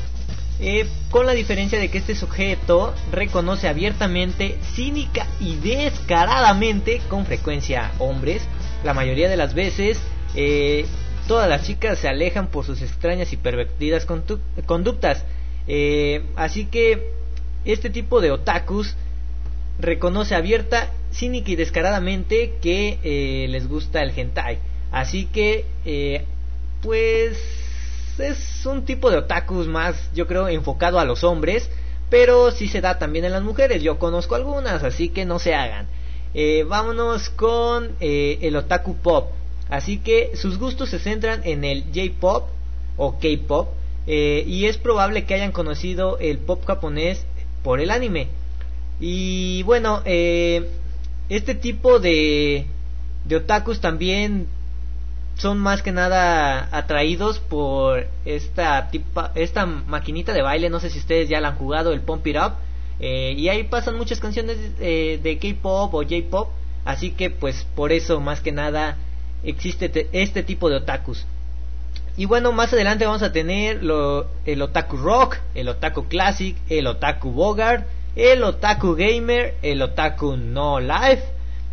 Eh, 0.58 0.84
con 1.12 1.26
la 1.26 1.32
diferencia 1.32 1.78
de 1.78 1.90
que 1.90 1.98
este 1.98 2.16
sujeto 2.16 2.92
reconoce 3.12 3.68
abiertamente, 3.68 4.58
cínica 4.74 5.28
y 5.38 5.54
descaradamente, 5.54 7.00
con 7.08 7.24
frecuencia 7.24 7.92
hombres, 8.00 8.42
la 8.82 8.94
mayoría 8.94 9.28
de 9.28 9.36
las 9.36 9.54
veces, 9.54 10.00
eh, 10.34 10.86
todas 11.28 11.48
las 11.48 11.64
chicas 11.64 12.00
se 12.00 12.08
alejan 12.08 12.48
por 12.48 12.64
sus 12.64 12.82
extrañas 12.82 13.32
y 13.32 13.36
pervertidas 13.36 14.06
conductas. 14.66 15.24
Eh, 15.68 16.24
así 16.34 16.66
que 16.66 17.21
este 17.64 17.90
tipo 17.90 18.20
de 18.20 18.30
otakus 18.30 18.96
reconoce 19.78 20.34
abierta, 20.34 20.90
cínica 21.12 21.50
y 21.50 21.56
descaradamente 21.56 22.54
que 22.60 22.98
eh, 23.02 23.46
les 23.48 23.68
gusta 23.68 24.02
el 24.02 24.16
hentai. 24.16 24.58
Así 24.90 25.26
que, 25.26 25.64
eh, 25.84 26.24
pues, 26.82 27.38
es 28.18 28.66
un 28.66 28.84
tipo 28.84 29.10
de 29.10 29.18
otakus 29.18 29.66
más, 29.66 30.10
yo 30.14 30.26
creo, 30.26 30.48
enfocado 30.48 30.98
a 30.98 31.04
los 31.04 31.24
hombres, 31.24 31.70
pero 32.10 32.50
sí 32.50 32.68
se 32.68 32.80
da 32.80 32.98
también 32.98 33.24
en 33.24 33.32
las 33.32 33.42
mujeres. 33.42 33.82
Yo 33.82 33.98
conozco 33.98 34.34
algunas, 34.34 34.82
así 34.82 35.08
que 35.08 35.24
no 35.24 35.38
se 35.38 35.54
hagan. 35.54 35.86
Eh, 36.34 36.64
vámonos 36.66 37.30
con 37.30 37.96
el 38.00 38.56
otaku 38.56 38.96
pop. 38.96 39.32
Así 39.68 39.98
que 39.98 40.36
sus 40.36 40.58
gustos 40.58 40.90
se 40.90 40.98
centran 40.98 41.40
en 41.44 41.64
el 41.64 41.84
J-pop 41.94 42.48
o 42.98 43.18
K-pop 43.18 43.70
y 44.06 44.66
es 44.66 44.76
probable 44.76 45.24
que 45.24 45.34
hayan 45.34 45.52
conocido 45.52 46.18
el 46.18 46.38
pop 46.38 46.62
japonés 46.66 47.24
por 47.62 47.80
el 47.80 47.90
anime. 47.90 48.28
Y 49.00 49.62
bueno, 49.64 50.02
este 50.04 51.54
tipo 51.54 51.98
de, 51.98 52.66
de 53.24 53.36
otakus 53.36 53.80
también 53.80 54.46
son 55.36 55.58
más 55.58 55.82
que 55.82 55.92
nada 55.92 56.68
atraídos 56.72 57.38
por 57.38 58.06
esta 58.24 58.90
tipa, 58.90 59.32
esta 59.34 59.66
maquinita 59.66 60.32
de 60.32 60.42
baile, 60.42 60.70
no 60.70 60.80
sé 60.80 60.90
si 60.90 60.98
ustedes 60.98 61.28
ya 61.28 61.40
la 61.40 61.48
han 61.48 61.56
jugado, 61.56 61.92
el 61.92 62.00
Pump 62.00 62.26
It 62.26 62.36
Up, 62.36 62.52
eh, 63.00 63.34
y 63.36 63.48
ahí 63.48 63.64
pasan 63.64 63.96
muchas 63.96 64.20
canciones 64.20 64.58
eh, 64.78 65.18
de 65.22 65.38
K-pop 65.38 65.92
o 65.94 66.02
J-pop, 66.02 66.50
así 66.84 67.10
que 67.10 67.30
pues 67.30 67.66
por 67.74 67.92
eso 67.92 68.20
más 68.20 68.40
que 68.40 68.52
nada 68.52 68.98
existe 69.42 70.08
este 70.12 70.42
tipo 70.42 70.68
de 70.68 70.76
otakus. 70.76 71.24
Y 72.16 72.26
bueno, 72.26 72.52
más 72.52 72.72
adelante 72.72 73.06
vamos 73.06 73.22
a 73.22 73.32
tener 73.32 73.82
lo, 73.82 74.26
el 74.44 74.60
otaku 74.60 74.98
rock, 74.98 75.36
el 75.54 75.68
otaku 75.68 76.08
classic, 76.08 76.56
el 76.68 76.86
otaku 76.86 77.30
bogart, 77.30 77.86
el 78.16 78.44
otaku 78.44 78.94
gamer, 78.94 79.54
el 79.62 79.80
otaku 79.80 80.36
no 80.36 80.78
life 80.78 81.24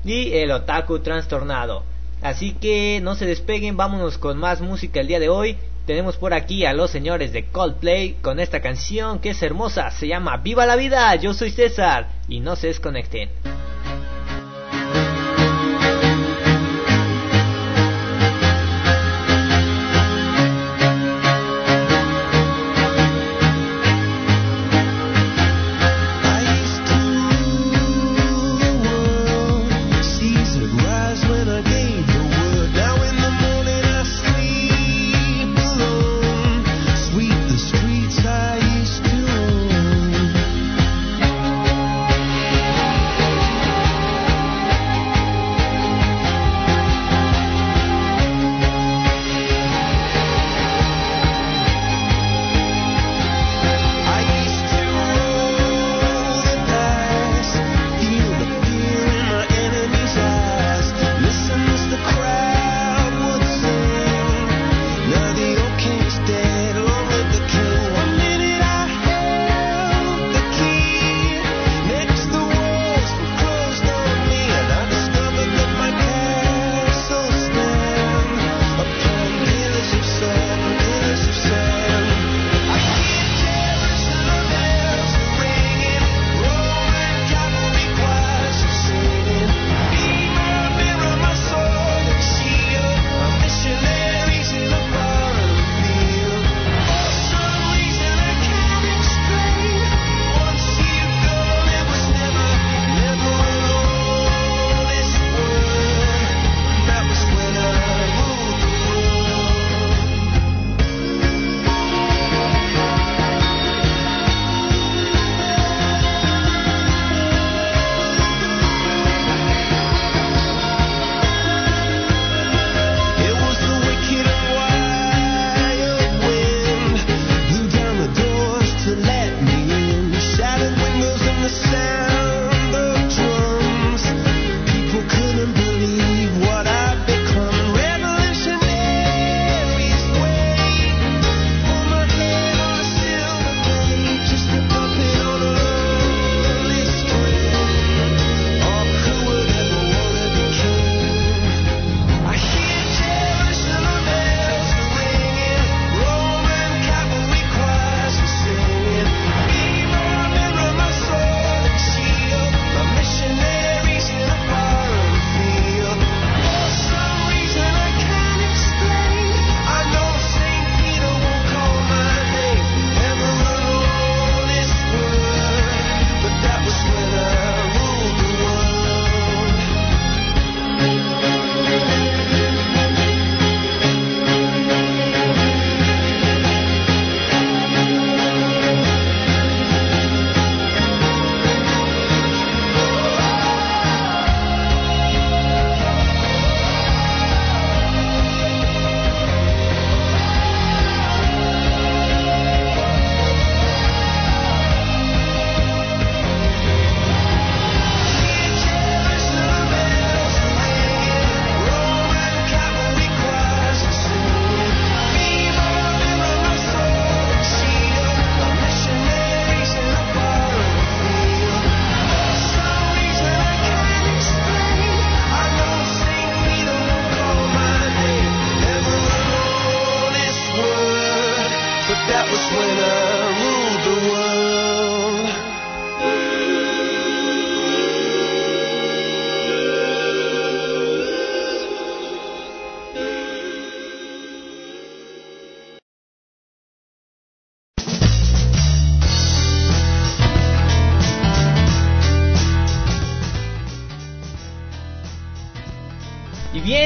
y 0.06 0.34
el 0.34 0.52
otaku 0.52 1.00
trastornado. 1.00 1.84
Así 2.22 2.54
que 2.54 3.00
no 3.02 3.16
se 3.16 3.26
despeguen, 3.26 3.78
vámonos 3.78 4.18
con 4.18 4.38
más 4.38 4.62
música 4.62 5.02
el 5.02 5.08
día 5.08 5.20
de 5.20 5.30
hoy. 5.30 5.58
Tenemos 5.86 6.18
por 6.18 6.34
aquí 6.34 6.66
a 6.66 6.74
los 6.74 6.92
señores 6.92 7.34
de 7.34 7.46
Coldplay 7.46 8.18
con 8.22 8.40
esta 8.40 8.62
canción 8.62 9.20
que 9.20 9.32
es 9.32 9.42
hermosa, 9.42 9.90
se 9.92 10.08
llama 10.08 10.38
Viva 10.38 10.66
la 10.66 10.76
vida, 10.76 11.14
yo 11.16 11.34
soy 11.34 11.50
César 11.50 12.08
y 12.28 12.42
no 12.42 12.56
se 12.56 12.68
desconecten. 12.68 13.30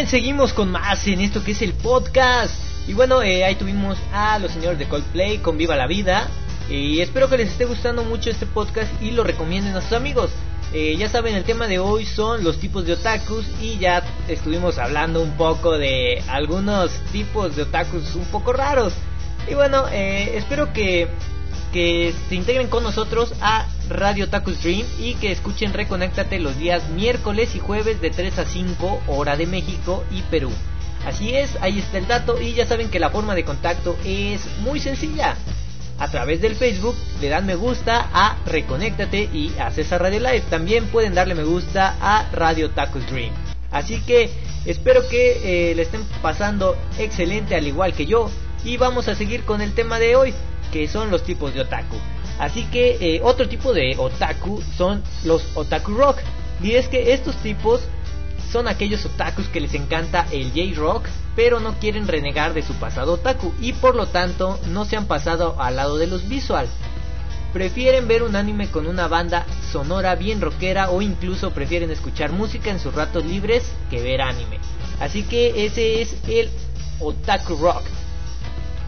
Bien, 0.04 0.12
seguimos 0.12 0.52
con 0.52 0.70
más 0.70 1.08
en 1.08 1.22
esto 1.22 1.42
que 1.42 1.54
es 1.54 1.62
el 1.62 1.72
podcast. 1.72 2.54
Y 2.90 2.94
bueno, 2.94 3.22
eh, 3.22 3.46
ahí 3.46 3.56
tuvimos 3.56 3.98
a 4.12 4.38
los 4.38 4.52
señores 4.52 4.78
de 4.78 4.86
Coldplay 4.86 5.38
con 5.38 5.58
Viva 5.58 5.78
la 5.78 5.88
Vida. 5.88 6.28
Y 6.70 7.00
espero 7.00 7.30
que 7.30 7.38
les 7.38 7.52
esté 7.52 7.64
gustando 7.64 8.04
mucho 8.04 8.30
este 8.30 8.46
podcast 8.46 8.92
y 9.02 9.12
lo 9.12 9.24
recomienden 9.24 9.78
a 9.78 9.82
sus 9.82 9.94
amigos. 9.94 10.32
Eh, 10.74 10.98
ya 10.98 11.08
saben, 11.08 11.36
el 11.36 11.46
tema 11.46 11.68
de 11.68 11.80
hoy 11.80 12.06
son 12.06 12.44
los 12.44 12.60
tipos 12.60 12.86
de 12.86 12.92
otakus 12.92 13.46
y 13.62 13.78
ya 13.78 14.04
estuvimos 14.28 14.78
hablando 14.78 15.22
un 15.22 15.38
poco 15.38 15.78
de 15.78 16.22
algunos 16.28 16.92
tipos 17.14 17.56
de 17.56 17.62
otakus 17.62 18.14
un 18.16 18.26
poco 18.26 18.52
raros. 18.52 18.92
Y 19.50 19.54
bueno, 19.54 19.86
eh, 19.90 20.36
espero 20.36 20.74
que, 20.74 21.08
que 21.74 22.14
se 22.30 22.36
integren 22.36 22.70
con 22.70 22.84
nosotros 22.84 23.34
a 23.42 23.68
Radio 23.90 24.26
Otakus 24.26 24.64
Dream 24.64 24.86
y 25.00 25.16
que 25.16 25.32
escuchen 25.32 25.74
Reconéctate 25.74 26.40
los 26.40 26.58
días 26.58 26.88
miércoles 26.90 27.56
y 27.56 27.60
jueves 27.60 28.00
de 28.00 28.12
3 28.12 28.40
a 28.40 28.46
5 28.46 29.02
hora 29.08 29.36
de 29.36 29.48
México 29.48 30.06
y 30.12 30.22
Perú. 30.22 30.52
Así 31.06 31.36
es, 31.36 31.58
ahí 31.60 31.80
está 31.80 31.98
el 31.98 32.08
dato 32.08 32.40
y 32.40 32.54
ya 32.54 32.66
saben 32.66 32.90
que 32.90 33.00
la 33.00 33.10
forma 33.10 33.36
de 33.36 33.44
contacto 33.44 33.98
es 34.06 34.46
muy 34.62 34.80
sencilla 34.80 35.36
a 36.00 36.08
través 36.10 36.42
del 36.42 36.56
Facebook, 36.56 36.96
le 37.22 37.30
dan 37.30 37.46
me 37.46 37.56
gusta 37.56 38.10
a 38.14 38.38
Reconéctate 38.46 39.30
y 39.34 39.54
a 39.60 39.72
César 39.72 40.02
Radio 40.02 40.20
Live. 40.20 40.44
También 40.50 40.88
pueden 40.88 41.14
darle 41.14 41.36
me 41.36 41.44
gusta 41.44 41.96
a 42.02 42.30
Radio 42.32 42.72
Tacos 42.72 43.06
Dream. 43.08 43.34
Así 43.72 44.00
que 44.02 44.30
espero 44.66 45.08
que 45.10 45.72
eh, 45.72 45.76
le 45.76 45.82
estén 45.82 46.04
pasando 46.22 46.78
excelente 46.98 47.56
al 47.56 47.68
igual 47.68 47.94
que 47.94 48.06
yo. 48.06 48.30
Y 48.64 48.78
vamos 48.78 49.08
a 49.08 49.16
seguir 49.16 49.44
con 49.44 49.62
el 49.62 49.74
tema 49.74 50.00
de 50.00 50.16
hoy, 50.16 50.34
que 50.74 50.88
son 50.88 51.12
los 51.12 51.24
tipos 51.24 51.54
de 51.54 51.62
otaku. 51.62 51.96
Así 52.40 52.64
que 52.66 52.98
eh, 53.00 53.22
otro 53.24 53.48
tipo 53.48 53.74
de 53.74 53.96
otaku 53.96 54.60
son 54.76 55.04
los 55.24 55.56
otaku 55.56 55.94
rock. 55.94 56.18
Y 56.64 56.72
es 56.72 56.88
que 56.88 57.14
estos 57.14 57.36
tipos 57.38 57.82
son 58.52 58.68
aquellos 58.68 59.06
otakus 59.06 59.48
que 59.50 59.62
les 59.62 59.76
encanta 59.76 60.26
el 60.32 60.52
J-Rock, 60.52 61.06
pero 61.36 61.60
no 61.60 61.74
quieren 61.80 62.08
renegar 62.08 62.54
de 62.54 62.64
su 62.64 62.74
pasado 62.74 63.14
otaku 63.14 63.54
y 63.60 63.74
por 63.74 63.96
lo 63.96 64.08
tanto 64.08 64.60
no 64.68 64.86
se 64.86 64.98
han 64.98 65.06
pasado 65.06 65.56
al 65.60 65.76
lado 65.76 65.98
de 65.98 66.08
los 66.08 66.28
visual. 66.28 66.68
Prefieren 67.54 68.08
ver 68.08 68.24
un 68.24 68.36
anime 68.36 68.70
con 68.70 68.88
una 68.88 69.08
banda 69.08 69.46
sonora 69.72 70.16
bien 70.16 70.42
rockera 70.42 70.90
o 70.90 71.04
incluso 71.04 71.52
prefieren 71.52 71.92
escuchar 71.92 72.32
música 72.32 72.72
en 72.72 72.80
sus 72.80 72.96
ratos 72.96 73.24
libres 73.26 73.64
que 73.92 74.02
ver 74.02 74.22
anime. 74.22 74.58
Así 75.00 75.22
que 75.22 75.66
ese 75.66 76.02
es 76.02 76.16
el 76.28 76.50
otaku 77.00 77.58
rock. 77.58 77.84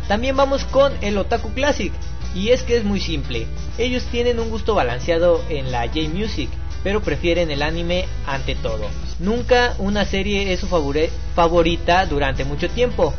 También 0.08 0.36
vamos 0.38 0.66
con 0.66 0.94
el 1.02 1.18
otaku 1.18 1.54
classic 1.54 1.94
y 2.34 2.50
es 2.50 2.64
que 2.64 2.78
es 2.78 2.84
muy 2.84 3.00
simple. 3.00 3.48
Ellos 3.78 4.04
tienen 4.12 4.40
un 4.40 4.50
gusto 4.50 4.76
balanceado 4.76 5.42
en 5.50 5.72
la 5.72 5.88
J-Music 5.88 6.50
pero 6.86 7.02
prefieren 7.02 7.50
el 7.50 7.64
anime 7.64 8.06
ante 8.28 8.54
todo. 8.54 8.88
Nunca 9.18 9.74
una 9.80 10.06
serie 10.06 10.54
es 10.54 10.60
su 10.60 10.68
favorita 10.68 12.06
durante 12.06 12.46
mucho 12.46 12.70
tiempo. 12.70 13.12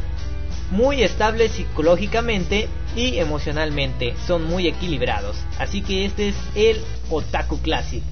Muy 0.71 1.03
estables 1.03 1.51
psicológicamente 1.51 2.69
y 2.95 3.19
emocionalmente, 3.19 4.15
son 4.25 4.45
muy 4.45 4.69
equilibrados. 4.69 5.37
Así 5.59 5.83
que 5.83 6.05
este 6.05 6.29
es 6.29 6.37
el 6.55 6.81
Otaku 7.11 7.59
Classic. 7.59 8.05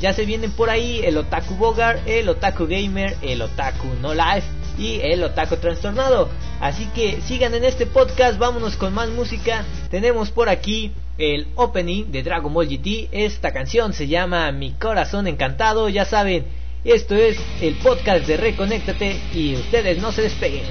Ya 0.00 0.12
se 0.12 0.24
vienen 0.24 0.50
por 0.50 0.70
ahí 0.70 1.02
el 1.04 1.18
Otaku 1.18 1.54
Bogar, 1.54 2.00
el 2.06 2.28
Otaku 2.28 2.66
Gamer, 2.66 3.16
el 3.22 3.42
Otaku 3.42 3.86
No 4.02 4.12
Life 4.12 4.48
y 4.80 5.00
el 5.02 5.22
Otaku 5.22 5.56
Trastornado. 5.56 6.28
Así 6.60 6.86
que 6.94 7.20
sigan 7.20 7.54
en 7.54 7.64
este 7.64 7.86
podcast, 7.86 8.38
vámonos 8.38 8.76
con 8.76 8.94
más 8.94 9.10
música. 9.10 9.64
Tenemos 9.90 10.30
por 10.30 10.48
aquí 10.48 10.92
el 11.18 11.46
opening 11.54 12.06
de 12.10 12.22
Dragon 12.22 12.52
Ball 12.52 12.66
GT. 12.66 13.08
Esta 13.12 13.52
canción 13.52 13.92
se 13.92 14.08
llama 14.08 14.50
Mi 14.52 14.72
Corazón 14.72 15.26
Encantado. 15.26 15.88
Ya 15.90 16.06
saben, 16.06 16.46
esto 16.84 17.14
es 17.14 17.38
el 17.60 17.74
podcast 17.76 18.26
de 18.26 18.38
Reconéctate 18.38 19.20
y 19.34 19.54
ustedes 19.54 20.00
no 20.00 20.12
se 20.12 20.22
despeguen. 20.22 20.64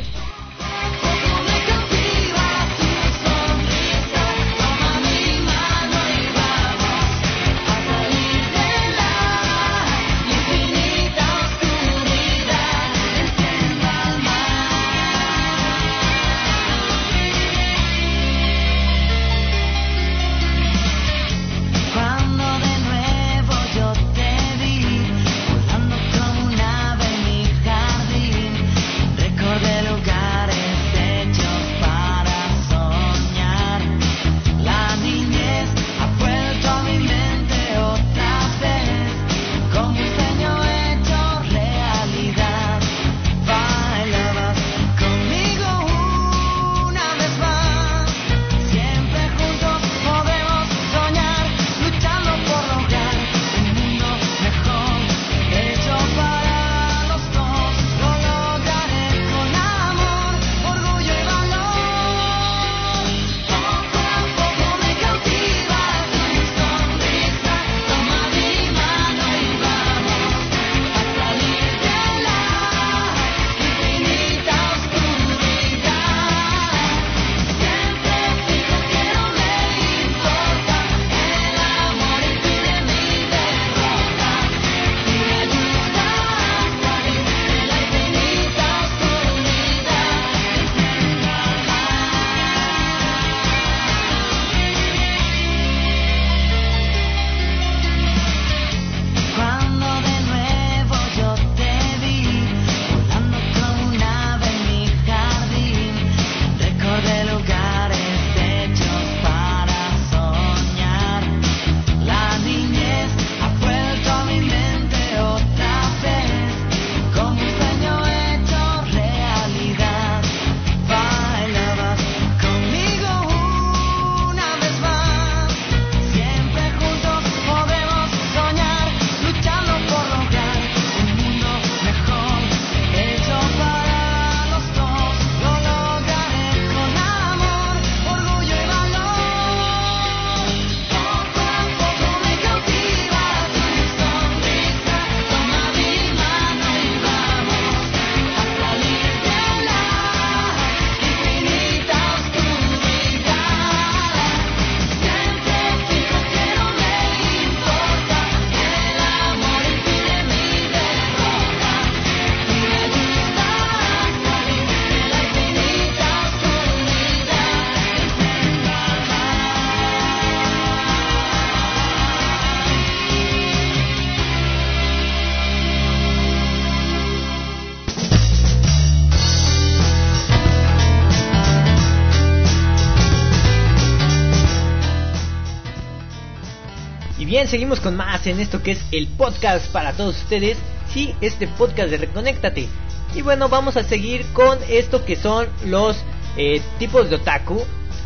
Seguimos 187.50 187.80
con 187.80 187.96
más 187.96 188.28
en 188.28 188.40
esto 188.40 188.62
que 188.62 188.72
es 188.72 188.86
el 188.92 189.08
podcast 189.08 189.72
para 189.72 189.94
todos 189.94 190.16
ustedes. 190.22 190.58
Sí, 190.94 191.16
este 191.20 191.48
podcast 191.48 191.90
de 191.90 191.98
Reconéctate. 191.98 192.70
Y 193.16 193.24
bueno, 193.24 193.50
vamos 193.50 193.76
a 193.76 193.84
seguir 193.84 194.24
con 194.34 194.60
esto 194.70 195.04
que 195.04 195.16
son 195.16 195.48
los 195.66 195.98
eh, 196.38 196.62
tipos 196.78 197.10
de 197.10 197.16
otaku. 197.16 197.60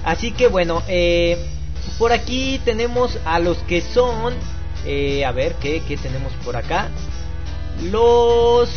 Así 0.05 0.31
que 0.31 0.47
bueno, 0.47 0.81
eh, 0.87 1.37
por 1.99 2.13
aquí 2.13 2.59
tenemos 2.63 3.17
a 3.25 3.39
los 3.39 3.57
que 3.59 3.81
son... 3.81 4.33
Eh, 4.85 5.25
a 5.25 5.31
ver, 5.31 5.55
¿qué, 5.55 5.81
¿qué 5.87 5.97
tenemos 5.97 6.31
por 6.45 6.55
acá? 6.55 6.87
Los 7.91 8.69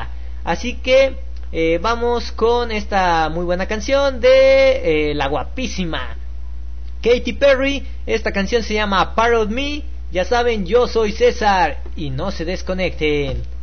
Así 0.43 0.73
que 0.77 1.15
eh, 1.51 1.79
vamos 1.81 2.31
con 2.31 2.71
esta 2.71 3.29
muy 3.29 3.45
buena 3.45 3.67
canción 3.67 4.19
de 4.19 5.11
eh, 5.11 5.13
la 5.13 5.27
guapísima 5.27 6.17
Katy 7.01 7.33
Perry. 7.33 7.83
Esta 8.05 8.31
canción 8.31 8.63
se 8.63 8.73
llama 8.73 9.15
Part 9.15 9.35
of 9.35 9.49
Me. 9.49 9.83
Ya 10.11 10.23
saben, 10.23 10.65
yo 10.65 10.87
soy 10.87 11.11
César 11.11 11.81
y 11.95 12.09
no 12.09 12.31
se 12.31 12.45
desconecten. 12.45 13.56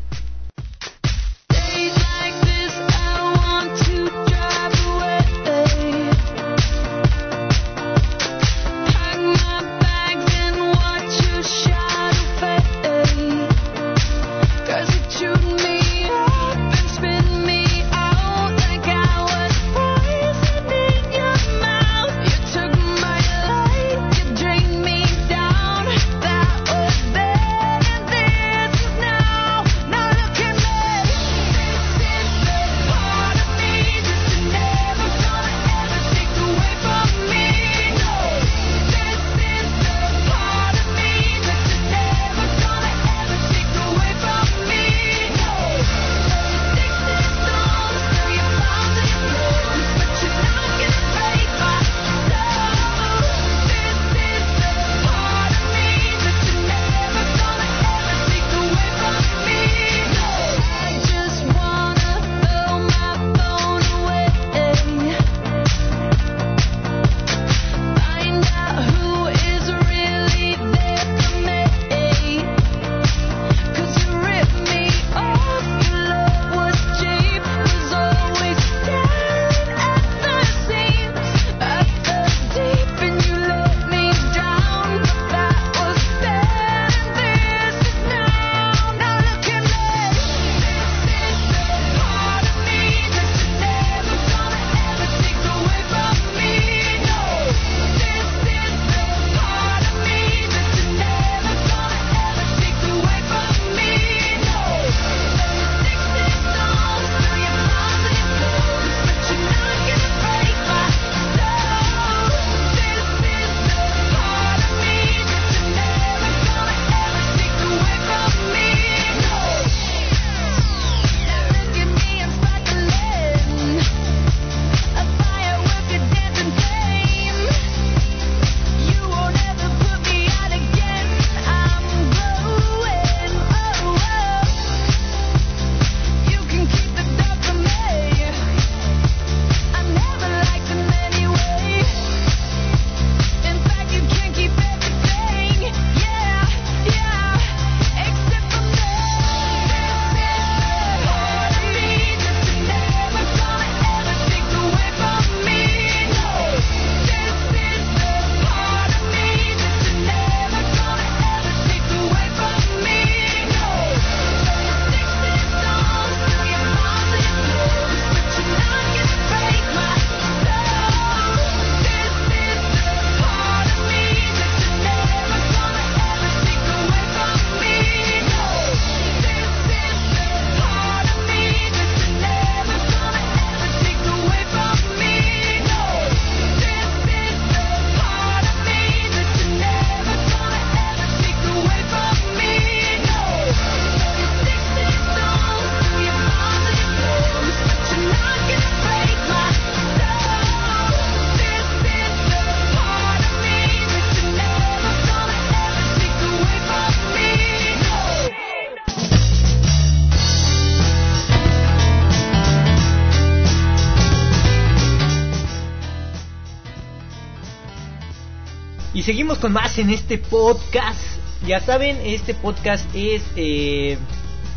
Más 219.49 219.79
en 219.79 219.91
este 219.91 220.19
podcast. 220.19 221.01
Ya 221.47 221.61
saben, 221.61 221.99
este 222.05 222.35
podcast 222.35 222.87
es 222.95 223.23
eh, 223.37 223.99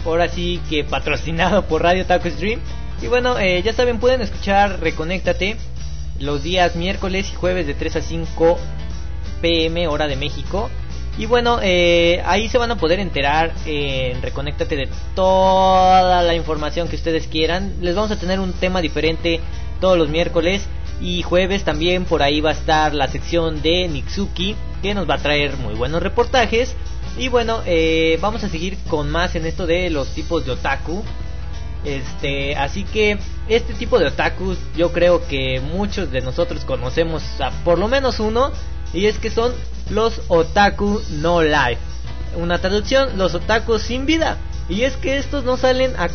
ahora 0.06 0.30
sí 0.30 0.62
que 0.70 0.84
patrocinado 0.84 1.66
por 1.66 1.84
Radio 1.84 2.06
Taco 2.06 2.30
Stream. 2.30 2.60
Y 3.02 3.08
bueno, 3.08 3.38
eh, 3.38 3.62
ya 3.64 3.74
saben, 3.74 4.00
pueden 4.00 4.22
escuchar 4.22 4.80
Reconéctate 4.80 5.58
los 6.20 6.44
días 6.44 6.76
miércoles 6.76 7.30
y 7.32 7.36
jueves 7.36 7.68
de 7.68 7.74
3 7.74 7.98
a 7.98 8.02
5 8.02 8.58
pm 9.42 9.88
hora 9.88 10.08
de 10.08 10.16
México. 10.16 10.70
Y 11.18 11.26
bueno, 11.26 11.60
eh, 11.62 12.22
ahí 12.26 12.48
se 12.48 12.58
van 12.58 12.72
a 12.72 12.78
poder 12.78 13.00
enterar 13.00 13.52
en 13.66 14.22
Reconéctate 14.22 14.76
de 14.76 14.90
toda 15.16 16.22
la 16.22 16.36
información 16.36 16.88
que 16.88 16.96
ustedes 16.96 17.28
quieran. 17.28 17.76
Les 17.82 17.96
vamos 17.96 18.12
a 18.12 18.20
tener 18.20 18.40
un 18.40 18.54
tema 18.54 18.82
diferente 18.82 19.42
todos 19.82 19.98
los 19.98 20.10
miércoles 20.10 20.66
y 21.02 21.22
jueves 21.22 21.64
también 21.64 22.06
por 22.06 22.24
ahí 22.24 22.42
va 22.42 22.52
a 22.52 22.54
estar 22.54 22.94
la 22.94 23.08
sección 23.08 23.62
de 23.62 23.88
Nixuki 23.88 24.56
que 24.82 24.94
nos 24.94 25.10
va 25.10 25.16
a 25.16 25.20
traer 25.20 25.58
muy 25.58 25.76
buenos 25.76 26.02
reportajes. 26.02 26.76
Y 27.18 27.30
bueno, 27.30 27.62
eh, 27.66 28.18
vamos 28.22 28.44
a 28.44 28.50
seguir 28.50 28.78
con 28.90 29.10
más 29.10 29.36
en 29.36 29.46
esto 29.46 29.66
de 29.66 29.90
los 29.90 30.10
tipos 30.14 30.46
de 30.46 30.52
otaku. 30.52 31.04
Este, 31.84 32.56
así 32.56 32.84
que 32.84 33.18
este 33.48 33.74
tipo 33.74 34.00
de 34.00 34.08
otakus 34.08 34.58
yo 34.76 34.92
creo 34.92 35.26
que 35.28 35.62
muchos 35.62 36.12
de 36.12 36.22
nosotros 36.22 36.66
conocemos 36.66 37.24
a 37.40 37.52
por 37.64 37.80
lo 37.80 37.88
menos 37.88 38.20
uno 38.20 38.52
y 38.94 39.06
es 39.06 39.20
que 39.20 39.30
son 39.30 39.54
los 39.90 40.22
otaku 40.28 41.02
no 41.22 41.42
life. 41.42 41.82
Una 42.36 42.60
traducción, 42.60 43.18
los 43.18 43.34
otakus 43.34 43.84
sin 43.84 44.06
vida. 44.06 44.38
Y 44.70 44.82
es 44.82 44.98
que 44.98 45.18
estos 45.18 45.44
no 45.44 45.56
salen 45.58 45.96
a 45.98 46.10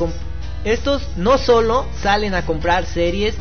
estos 0.64 1.02
no 1.16 1.38
solo 1.38 1.86
salen 2.00 2.34
a 2.34 2.46
comprar 2.46 2.86
series 2.86 3.34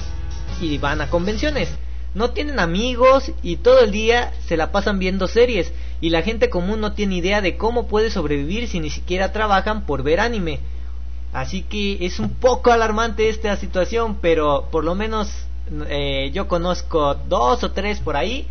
y 0.59 0.77
van 0.77 1.01
a 1.01 1.07
convenciones. 1.07 1.69
No 2.13 2.31
tienen 2.31 2.59
amigos 2.59 3.31
y 3.41 3.57
todo 3.57 3.79
el 3.81 3.91
día 3.91 4.33
se 4.47 4.57
la 4.57 4.71
pasan 4.71 4.99
viendo 4.99 5.27
series 5.27 5.71
y 6.01 6.09
la 6.09 6.23
gente 6.23 6.49
común 6.49 6.81
no 6.81 6.93
tiene 6.93 7.15
idea 7.15 7.41
de 7.41 7.55
cómo 7.55 7.87
puede 7.87 8.11
sobrevivir 8.11 8.67
si 8.67 8.79
ni 8.79 8.89
siquiera 8.89 9.31
trabajan 9.31 9.85
por 9.85 10.03
ver 10.03 10.19
anime. 10.19 10.59
Así 11.31 11.61
que 11.61 12.05
es 12.05 12.19
un 12.19 12.31
poco 12.31 12.71
alarmante 12.71 13.29
esta 13.29 13.55
situación, 13.55 14.17
pero 14.21 14.67
por 14.71 14.83
lo 14.83 14.95
menos 14.95 15.29
eh, 15.87 16.31
yo 16.33 16.47
conozco 16.49 17.15
dos 17.15 17.63
o 17.63 17.71
tres 17.71 17.99
por 18.01 18.17
ahí 18.17 18.47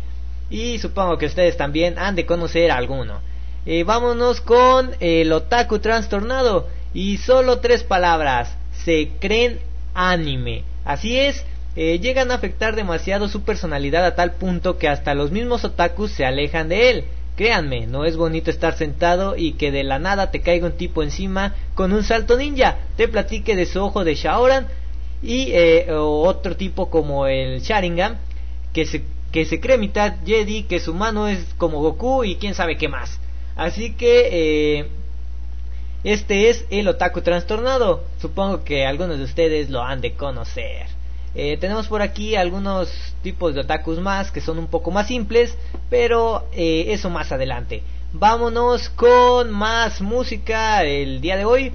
y 0.49 0.79
supongo 0.79 1.17
que 1.17 1.27
ustedes 1.27 1.55
también 1.55 1.99
han 1.99 2.15
de 2.15 2.25
conocer 2.25 2.71
alguno. 2.71 3.19
Eh, 3.67 3.83
vámonos 3.83 4.41
con 4.41 4.95
el 4.99 5.31
otaku 5.31 5.77
trastornado 5.77 6.67
y 6.95 7.17
solo 7.17 7.59
tres 7.59 7.83
palabras. 7.83 8.57
Se 8.83 9.11
creen 9.19 9.59
anime. 9.93 10.63
Así 10.83 11.15
es, 11.17 11.45
eh, 11.75 11.99
llegan 11.99 12.31
a 12.31 12.35
afectar 12.35 12.75
demasiado 12.75 13.29
su 13.29 13.43
personalidad 13.43 14.05
a 14.05 14.15
tal 14.15 14.33
punto 14.33 14.77
que 14.77 14.89
hasta 14.89 15.13
los 15.13 15.31
mismos 15.31 15.63
otakus 15.63 16.11
se 16.11 16.25
alejan 16.25 16.69
de 16.69 16.89
él. 16.89 17.05
Créanme, 17.37 17.87
no 17.87 18.03
es 18.03 18.17
bonito 18.17 18.51
estar 18.51 18.75
sentado 18.75 19.37
y 19.37 19.53
que 19.53 19.71
de 19.71 19.83
la 19.83 19.97
nada 19.97 20.31
te 20.31 20.41
caiga 20.41 20.67
un 20.67 20.73
tipo 20.73 21.01
encima 21.01 21.55
con 21.73 21.93
un 21.93 22.03
salto 22.03 22.35
ninja, 22.35 22.77
te 22.97 23.07
platique 23.07 23.55
de 23.55 23.65
su 23.65 23.81
ojo 23.81 24.03
de 24.03 24.15
Shaoran 24.15 24.67
y 25.23 25.51
eh, 25.51 25.87
otro 25.91 26.57
tipo 26.57 26.89
como 26.89 27.27
el 27.27 27.61
Sharingan 27.61 28.19
que 28.73 28.85
se, 28.85 29.59
cree 29.59 29.77
mitad 29.77 30.15
Jedi, 30.25 30.63
que 30.63 30.79
su 30.79 30.93
mano 30.93 31.27
es 31.27 31.53
como 31.57 31.81
Goku 31.81 32.23
y 32.23 32.35
quién 32.35 32.53
sabe 32.53 32.77
qué 32.77 32.89
más. 32.89 33.19
Así 33.55 33.93
que 33.93 34.79
eh, 34.79 34.87
este 36.03 36.49
es 36.49 36.65
el 36.69 36.87
otaku 36.87 37.21
trastornado. 37.21 38.03
Supongo 38.19 38.63
que 38.63 38.85
algunos 38.85 39.17
de 39.17 39.23
ustedes 39.23 39.69
lo 39.69 39.81
han 39.81 40.01
de 40.01 40.13
conocer. 40.13 41.00
Eh, 41.33 41.57
tenemos 41.57 41.87
por 41.87 42.01
aquí 42.01 42.35
algunos 42.35 42.89
tipos 43.23 43.53
de 43.53 43.61
otakus 43.61 43.99
más 43.99 44.31
que 44.31 44.41
son 44.41 44.59
un 44.59 44.67
poco 44.67 44.91
más 44.91 45.07
simples, 45.07 45.57
pero 45.89 46.47
eh, 46.51 46.85
eso 46.89 47.09
más 47.09 47.31
adelante. 47.31 47.83
Vámonos 48.13 48.89
con 48.89 49.51
más 49.51 50.01
música 50.01 50.83
el 50.83 51.21
día 51.21 51.37
de 51.37 51.45
hoy. 51.45 51.71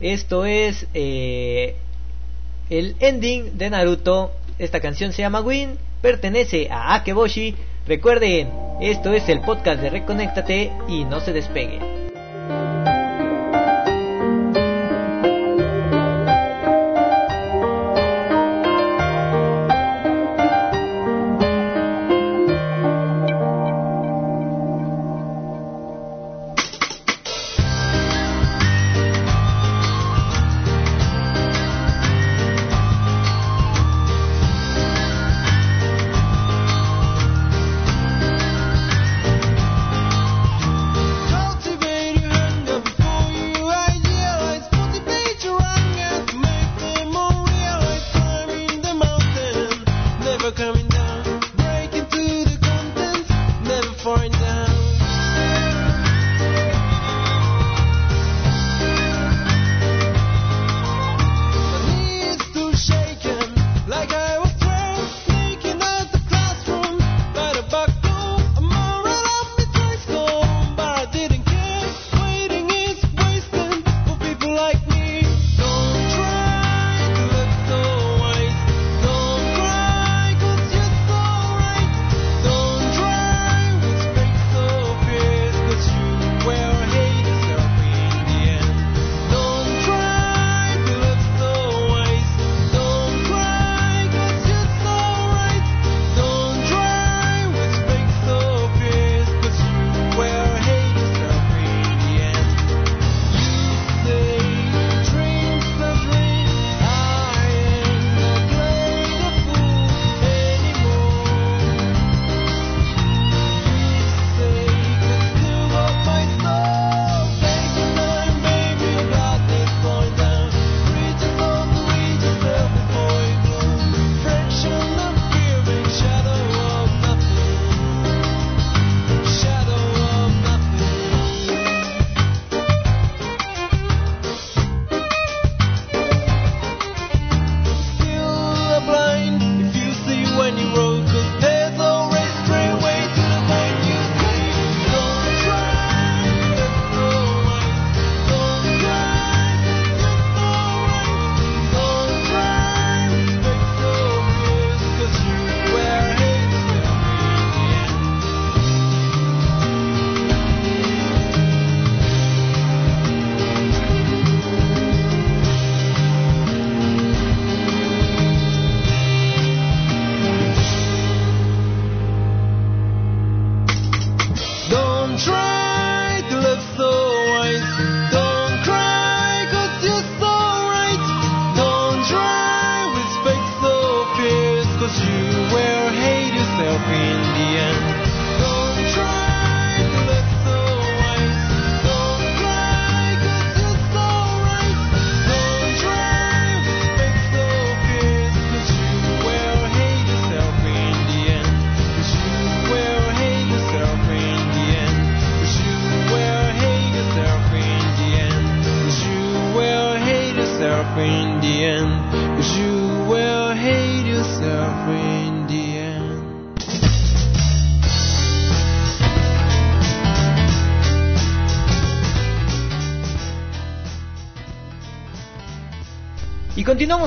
Esto 0.00 0.44
es 0.44 0.86
eh, 0.94 1.76
el 2.70 2.96
ending 3.00 3.58
de 3.58 3.70
Naruto. 3.70 4.32
Esta 4.58 4.80
canción 4.80 5.12
se 5.12 5.22
llama 5.22 5.40
Win, 5.40 5.76
pertenece 6.00 6.68
a 6.70 6.94
Akeboshi. 6.94 7.56
Recuerden, 7.86 8.50
esto 8.80 9.12
es 9.12 9.28
el 9.28 9.40
podcast 9.40 9.80
de 9.80 9.90
Reconéctate 9.90 10.72
y 10.88 11.04
no 11.04 11.20
se 11.20 11.32
despeguen. 11.32 12.11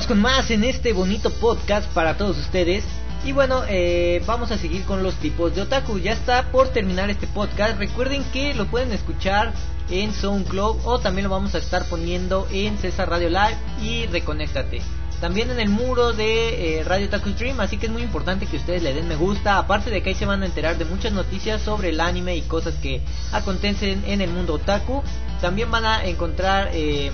Con 0.07 0.21
más 0.21 0.51
en 0.51 0.63
este 0.63 0.93
bonito 0.93 1.31
podcast 1.31 1.91
para 1.93 2.17
todos 2.17 2.37
ustedes. 2.37 2.83
Y 3.23 3.31
bueno, 3.31 3.63
eh, 3.67 4.21
vamos 4.27 4.51
a 4.51 4.57
seguir 4.57 4.83
con 4.83 5.01
los 5.01 5.15
tipos 5.15 5.55
de 5.55 5.61
otaku. 5.61 5.99
Ya 5.99 6.13
está 6.13 6.51
por 6.51 6.69
terminar 6.69 7.09
este 7.09 7.27
podcast. 7.27 7.79
Recuerden 7.79 8.23
que 8.25 8.53
lo 8.53 8.67
pueden 8.67 8.91
escuchar 8.91 9.53
en 9.89 10.13
SoundCloud 10.13 10.85
o 10.85 10.99
también 10.99 11.23
lo 11.23 11.31
vamos 11.31 11.55
a 11.55 11.59
estar 11.59 11.85
poniendo 11.85 12.47
en 12.51 12.77
César 12.77 13.09
Radio 13.09 13.29
Live 13.29 13.57
y 13.81 14.05
Reconéctate. 14.07 14.81
También 15.21 15.49
en 15.49 15.59
el 15.59 15.69
muro 15.69 16.13
de 16.13 16.79
eh, 16.79 16.83
Radio 16.83 17.07
Otaku 17.07 17.29
Stream, 17.29 17.59
así 17.59 17.77
que 17.77 17.87
es 17.87 17.91
muy 17.91 18.03
importante 18.03 18.45
que 18.45 18.57
ustedes 18.57 18.83
le 18.83 18.93
den 18.93 19.07
me 19.07 19.15
gusta. 19.15 19.57
Aparte 19.57 19.89
de 19.89 20.03
que 20.03 20.09
ahí 20.09 20.15
se 20.15 20.25
van 20.25 20.43
a 20.43 20.45
enterar 20.45 20.77
de 20.77 20.85
muchas 20.85 21.13
noticias 21.13 21.61
sobre 21.61 21.89
el 21.89 21.99
anime 21.99 22.35
y 22.35 22.41
cosas 22.41 22.75
que 22.75 23.01
acontecen 23.31 24.03
en 24.05 24.21
el 24.21 24.29
mundo 24.29 24.53
otaku. 24.55 25.01
También 25.41 25.71
van 25.71 25.85
a 25.85 26.05
encontrar 26.05 26.69
eh, 26.73 27.11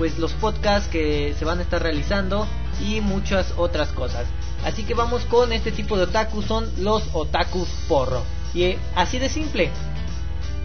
pues 0.00 0.18
los 0.18 0.32
podcasts 0.32 0.88
que 0.88 1.34
se 1.38 1.44
van 1.44 1.58
a 1.58 1.62
estar 1.62 1.82
realizando 1.82 2.46
y 2.82 3.02
muchas 3.02 3.52
otras 3.58 3.90
cosas. 3.90 4.24
Así 4.64 4.84
que 4.84 4.94
vamos 4.94 5.26
con 5.26 5.52
este 5.52 5.72
tipo 5.72 5.98
de 5.98 6.04
otaku, 6.04 6.40
son 6.40 6.66
los 6.78 7.02
otakus 7.12 7.68
porro. 7.86 8.22
Y 8.54 8.62
eh, 8.62 8.78
así 8.94 9.18
de 9.18 9.28
simple, 9.28 9.70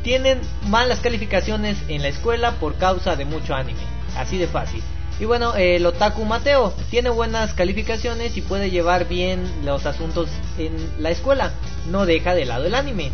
tienen 0.03 0.39
malas 0.67 1.01
calificaciones 1.01 1.77
en 1.89 2.01
la 2.01 2.07
escuela 2.07 2.53
por 2.61 2.75
causa 2.75 3.17
de 3.17 3.25
mucho 3.25 3.53
anime, 3.53 3.81
así 4.15 4.37
de 4.37 4.47
fácil. 4.47 4.81
Y 5.19 5.25
bueno, 5.25 5.53
el 5.55 5.85
otaku 5.85 6.23
Mateo 6.23 6.73
tiene 6.89 7.09
buenas 7.09 7.53
calificaciones 7.53 8.37
y 8.37 8.41
puede 8.41 8.71
llevar 8.71 9.05
bien 9.09 9.43
los 9.65 9.85
asuntos 9.85 10.29
en 10.57 10.77
la 11.03 11.09
escuela, 11.09 11.51
no 11.91 12.05
deja 12.05 12.33
de 12.35 12.45
lado 12.45 12.63
el 12.67 12.75
anime. 12.75 13.11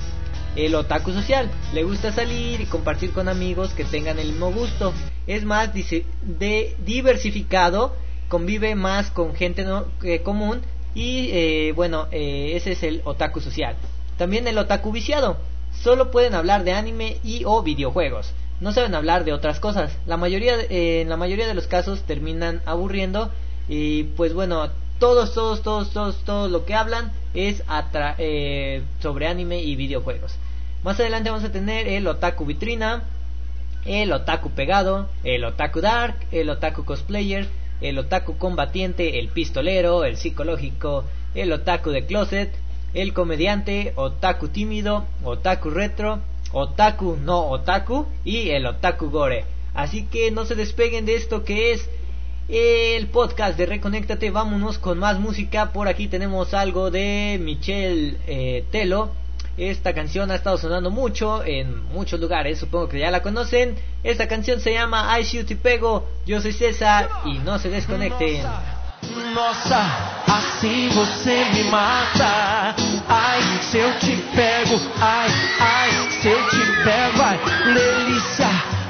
El 0.56 0.76
otaku 0.76 1.12
social, 1.12 1.50
le 1.74 1.84
gusta 1.84 2.12
salir 2.12 2.60
y 2.60 2.66
compartir 2.66 3.12
con 3.12 3.30
amigos 3.30 3.74
que 3.74 3.86
tengan 3.86 4.20
el 4.20 4.28
mismo 4.28 4.52
gusto. 4.52 4.94
Es 5.26 5.46
más 5.46 5.74
dice, 5.74 6.06
de 6.24 6.76
diversificado, 6.86 7.96
convive 8.28 8.76
más 8.76 9.12
con 9.12 9.34
gente 9.34 9.64
no, 9.64 9.86
eh, 10.04 10.22
común 10.22 10.62
y 10.94 11.30
eh, 11.32 11.72
bueno, 11.74 12.08
eh, 12.12 12.52
ese 12.56 12.74
es 12.74 12.84
el 12.84 13.02
otaku 13.06 13.40
social. 13.40 13.76
También 14.18 14.46
el 14.46 14.58
otaku 14.58 14.92
viciado, 14.92 15.38
solo 15.72 16.12
pueden 16.12 16.36
hablar 16.36 16.66
de 16.66 16.74
anime 16.74 17.18
y 17.24 17.44
o 17.46 17.64
videojuegos. 17.64 18.34
No 18.60 18.74
saben 18.74 18.94
hablar 18.94 19.24
de 19.24 19.32
otras 19.32 19.62
cosas. 19.62 19.98
La 20.06 20.18
mayoría, 20.18 20.56
en 20.70 21.08
la 21.08 21.18
mayoría 21.18 21.48
de 21.48 21.54
los 21.54 21.68
casos 21.68 22.04
terminan 22.04 22.62
aburriendo 22.66 23.32
y 23.70 24.04
pues 24.04 24.34
bueno, 24.34 24.70
todos, 25.00 25.34
todos, 25.34 25.62
todos, 25.64 25.92
todos, 25.92 26.18
todo 26.26 26.50
lo 26.50 26.66
que 26.66 26.76
hablan 26.76 27.12
es 27.34 27.64
sobre 29.00 29.28
anime 29.28 29.62
y 29.62 29.76
videojuegos. 29.76 30.38
Más 30.84 31.00
adelante 31.00 31.30
vamos 31.30 31.46
a 31.46 31.52
tener 31.52 31.88
el 31.88 32.08
otaku 32.08 32.46
vitrina, 32.46 33.04
el 33.86 34.12
otaku 34.12 34.52
pegado, 34.52 35.10
el 35.24 35.44
otaku 35.44 35.82
dark, 35.82 36.16
el 36.32 36.50
otaku 36.50 36.86
cosplayer, 36.86 37.48
el 37.82 37.98
otaku 37.98 38.38
combatiente, 38.38 39.20
el 39.20 39.30
pistolero, 39.30 40.06
el 40.06 40.18
psicológico, 40.18 41.04
el 41.34 41.52
otaku 41.52 41.92
de 41.92 42.06
closet, 42.06 42.52
el 42.94 43.14
comediante, 43.14 43.94
otaku 43.96 44.50
tímido, 44.50 45.06
otaku 45.24 45.70
retro, 45.70 46.20
otaku 46.52 47.18
no 47.18 47.48
otaku 47.48 48.08
y 48.26 48.50
el 48.50 48.66
otaku 48.66 49.10
gore. 49.10 49.46
Así 49.74 50.06
que 50.06 50.32
no 50.32 50.46
se 50.46 50.56
despeguen 50.56 51.06
de 51.06 51.16
esto 51.16 51.44
que 51.44 51.72
es 51.72 51.90
el 52.52 53.08
podcast 53.08 53.58
de 53.58 53.66
Reconéctate. 53.66 54.30
Vámonos 54.30 54.78
con 54.78 55.00
más 55.00 55.20
música. 55.20 55.72
Por 55.72 55.88
aquí 55.88 56.08
tenemos 56.08 56.54
algo 56.54 56.92
de 56.92 57.40
Michelle 57.42 58.18
eh, 58.28 58.66
Telo 58.72 59.22
esta 59.58 59.94
canción 59.94 60.32
ha 60.32 60.36
estado 60.36 60.58
sonando 60.58 60.90
mucho 60.90 61.44
en 61.44 61.86
muchos 61.90 62.20
lugares, 62.20 62.58
supongo 62.60 62.88
que 62.90 63.00
ya 63.00 63.12
la 63.12 63.22
conocen. 63.22 63.76
Esta 64.04 64.28
canción 64.28 64.60
se 64.60 64.74
llama 64.74 65.20
I 65.20 65.24
Shoot 65.24 65.52
y 65.52 65.56
Pego. 65.56 66.08
Yo 66.26 66.42
soy 66.42 66.54
César 66.54 67.10
y 67.26 67.38
no 67.40 67.60
se 67.60 67.70
desconecten. 67.70 68.42
Nossa, 69.36 70.24
assim 70.26 70.90
você 70.90 71.46
me 71.54 71.64
mata. 71.66 72.76
Ai, 73.08 73.42
se 73.64 73.78
eu 73.78 74.00
te 74.00 74.16
pego, 74.36 74.80
ai, 75.00 75.30
ai, 75.60 76.12
se 76.22 76.28
eu 76.28 76.50
te 76.50 76.84
pego, 76.84 77.22
ai, 77.22 77.40
delícia. 77.74 78.82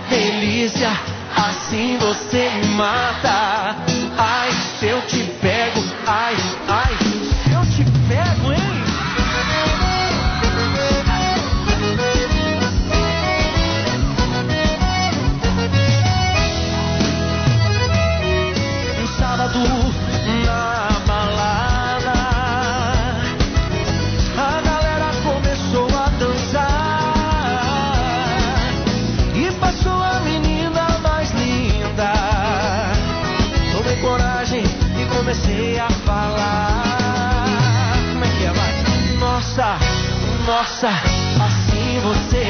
Assim 1.36 1.98
você 1.98 2.52
me 2.52 2.68
mata. 2.76 3.76
Ai, 4.16 4.52
se 4.52 4.86
eu 4.86 5.02
te 5.08 5.24
pego, 5.42 5.82
ai, 6.06 6.36
ai, 6.68 7.31
nossa, 40.72 40.88
assim 40.88 42.00
você 42.00 42.41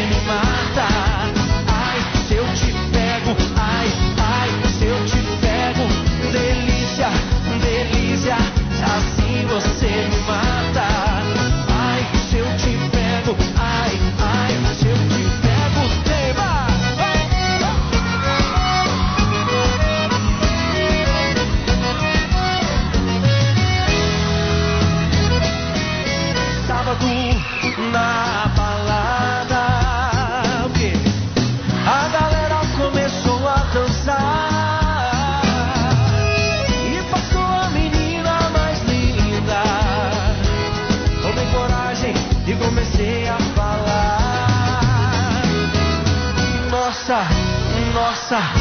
nossa, 48.32 48.61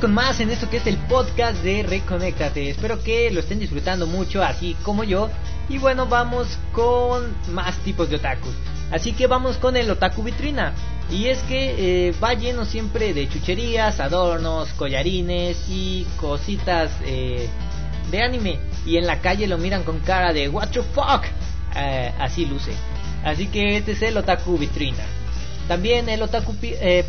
Con 0.00 0.14
más 0.14 0.38
en 0.38 0.50
esto 0.50 0.70
que 0.70 0.76
es 0.76 0.86
el 0.86 0.96
podcast 0.96 1.60
de 1.64 1.82
Reconéctate. 1.82 2.70
Espero 2.70 3.02
que 3.02 3.32
lo 3.32 3.40
estén 3.40 3.58
disfrutando 3.58 4.06
mucho, 4.06 4.44
así 4.44 4.76
como 4.84 5.02
yo. 5.02 5.28
Y 5.68 5.78
bueno, 5.78 6.06
vamos 6.06 6.56
con 6.72 7.34
más 7.52 7.76
tipos 7.78 8.08
de 8.08 8.14
otakus. 8.14 8.54
Así 8.92 9.12
que 9.12 9.26
vamos 9.26 9.56
con 9.56 9.76
el 9.76 9.90
otaku 9.90 10.22
vitrina. 10.22 10.72
Y 11.10 11.26
es 11.26 11.38
que 11.42 12.08
eh, 12.08 12.14
va 12.22 12.34
lleno 12.34 12.64
siempre 12.64 13.12
de 13.12 13.28
chucherías, 13.28 13.98
adornos, 13.98 14.68
collarines 14.74 15.64
y 15.68 16.06
cositas 16.16 16.92
eh, 17.04 17.48
de 18.12 18.22
anime. 18.22 18.60
Y 18.86 18.98
en 18.98 19.06
la 19.06 19.20
calle 19.20 19.48
lo 19.48 19.58
miran 19.58 19.82
con 19.82 19.98
cara 19.98 20.32
de 20.32 20.48
What 20.48 20.68
the 20.68 20.82
fuck. 20.82 21.24
Eh, 21.74 22.12
así 22.20 22.46
luce. 22.46 22.72
Así 23.24 23.48
que 23.48 23.78
este 23.78 23.92
es 23.92 24.02
el 24.02 24.16
otaku 24.16 24.58
vitrina. 24.58 25.02
También 25.66 26.08
el 26.08 26.22
otaku 26.22 26.54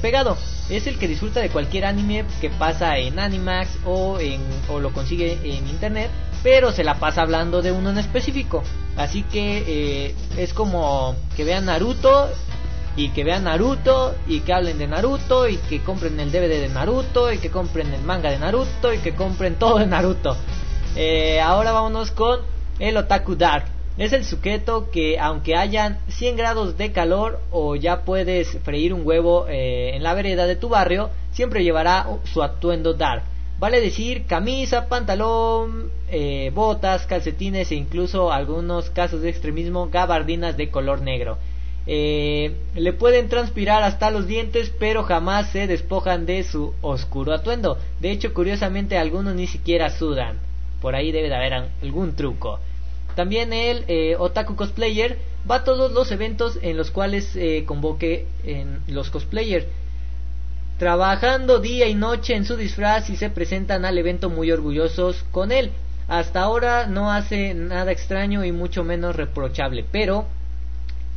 pegado 0.02 0.36
es 0.70 0.88
el 0.88 0.98
que 0.98 1.08
disfruta 1.08 1.40
de 1.40 1.50
cualquier 1.50 1.86
anime 1.86 2.26
que 2.42 2.50
pasa 2.50 2.98
en 2.98 3.20
Animax 3.20 3.80
o, 3.86 4.20
en, 4.20 4.42
o 4.70 4.80
lo 4.80 4.92
consigue 4.94 5.34
en 5.44 5.68
internet, 5.68 6.12
pero 6.44 6.72
se 6.72 6.84
la 6.84 6.96
pasa 6.96 7.22
hablando 7.22 7.62
de 7.62 7.72
uno 7.72 7.90
en 7.90 7.98
específico. 7.98 8.64
Así 8.96 9.24
que 9.24 9.64
eh, 9.68 10.16
es 10.38 10.54
como 10.54 11.16
que 11.36 11.44
vean 11.44 11.66
Naruto 11.66 12.30
y 12.96 13.10
que 13.10 13.24
vean 13.24 13.46
Naruto 13.46 14.16
y 14.28 14.42
que 14.42 14.54
hablen 14.54 14.78
de 14.78 14.88
Naruto 14.88 15.48
y 15.48 15.58
que 15.58 15.82
compren 15.82 16.20
el 16.20 16.32
DVD 16.32 16.62
de 16.62 16.70
Naruto 16.70 17.32
y 17.32 17.38
que 17.40 17.50
compren 17.50 17.94
el 17.94 18.02
manga 18.02 18.30
de 18.30 18.40
Naruto 18.40 18.94
y 18.94 19.00
que 19.00 19.16
compren 19.16 19.56
todo 19.60 19.80
de 19.80 19.88
Naruto. 19.88 20.38
Eh, 20.96 21.40
ahora 21.40 21.72
vámonos 21.72 22.12
con 22.12 22.42
el 22.80 22.98
Otaku 22.98 23.36
Dark. 23.36 23.79
Es 24.00 24.14
el 24.14 24.24
sujeto 24.24 24.92
que 24.92 25.20
aunque 25.20 25.58
hayan 25.58 26.00
100 26.08 26.38
grados 26.38 26.78
de 26.78 26.94
calor 26.94 27.42
o 27.52 27.76
ya 27.76 28.06
puedes 28.06 28.58
freír 28.60 28.94
un 28.94 29.06
huevo 29.06 29.46
eh, 29.50 29.92
en 29.94 30.04
la 30.04 30.14
vereda 30.14 30.48
de 30.48 30.56
tu 30.56 30.70
barrio, 30.70 31.10
siempre 31.34 31.66
llevará 31.66 32.08
su 32.24 32.42
atuendo 32.42 32.94
dark. 32.94 33.24
Vale 33.60 33.82
decir 33.82 34.24
camisa, 34.26 34.88
pantalón, 34.88 35.92
eh, 36.10 36.50
botas, 36.56 37.06
calcetines 37.08 37.74
e 37.74 37.76
incluso 37.76 38.32
algunos 38.32 38.90
casos 38.90 39.22
de 39.22 39.32
extremismo 39.32 39.90
gabardinas 39.90 40.56
de 40.56 40.70
color 40.70 41.02
negro. 41.02 41.38
Eh, 41.86 42.56
le 42.76 42.94
pueden 42.94 43.28
transpirar 43.28 43.84
hasta 43.84 44.12
los 44.12 44.28
dientes, 44.28 44.74
pero 44.80 45.04
jamás 45.04 45.50
se 45.50 45.68
despojan 45.68 46.26
de 46.26 46.46
su 46.46 46.74
oscuro 46.82 47.34
atuendo. 47.34 47.78
De 48.00 48.12
hecho, 48.12 48.34
curiosamente, 48.34 48.98
algunos 48.98 49.36
ni 49.36 49.48
siquiera 49.48 49.90
sudan. 49.90 50.40
Por 50.82 50.96
ahí 50.96 51.12
debe 51.12 51.28
de 51.28 51.36
haber 51.36 51.54
algún 51.82 52.16
truco. 52.16 52.62
También 53.20 53.52
el 53.52 53.84
eh, 53.90 54.16
Otaku 54.18 54.56
Cosplayer 54.56 55.18
va 55.52 55.56
a 55.56 55.64
todos 55.66 55.92
los 55.92 56.10
eventos 56.10 56.58
en 56.62 56.78
los 56.78 56.90
cuales 56.90 57.36
eh, 57.36 57.66
convoque 57.66 58.28
en 58.46 58.80
los 58.88 59.10
cosplayers. 59.10 59.66
Trabajando 60.78 61.60
día 61.60 61.90
y 61.90 61.96
noche 61.96 62.34
en 62.34 62.46
su 62.46 62.56
disfraz 62.56 63.10
y 63.10 63.18
se 63.18 63.30
presentan 63.30 63.84
al 63.84 63.98
evento 63.98 64.30
muy 64.30 64.54
orgullosos 64.54 65.26
con 65.34 65.52
él. 65.52 65.72
Hasta 66.08 66.40
ahora 66.40 66.88
no 66.88 67.12
hace 67.12 67.54
nada 67.54 67.92
extraño 67.92 68.46
y 68.46 68.54
mucho 68.54 68.86
menos 68.86 69.18
reprochable. 69.18 69.84
Pero, 69.92 70.24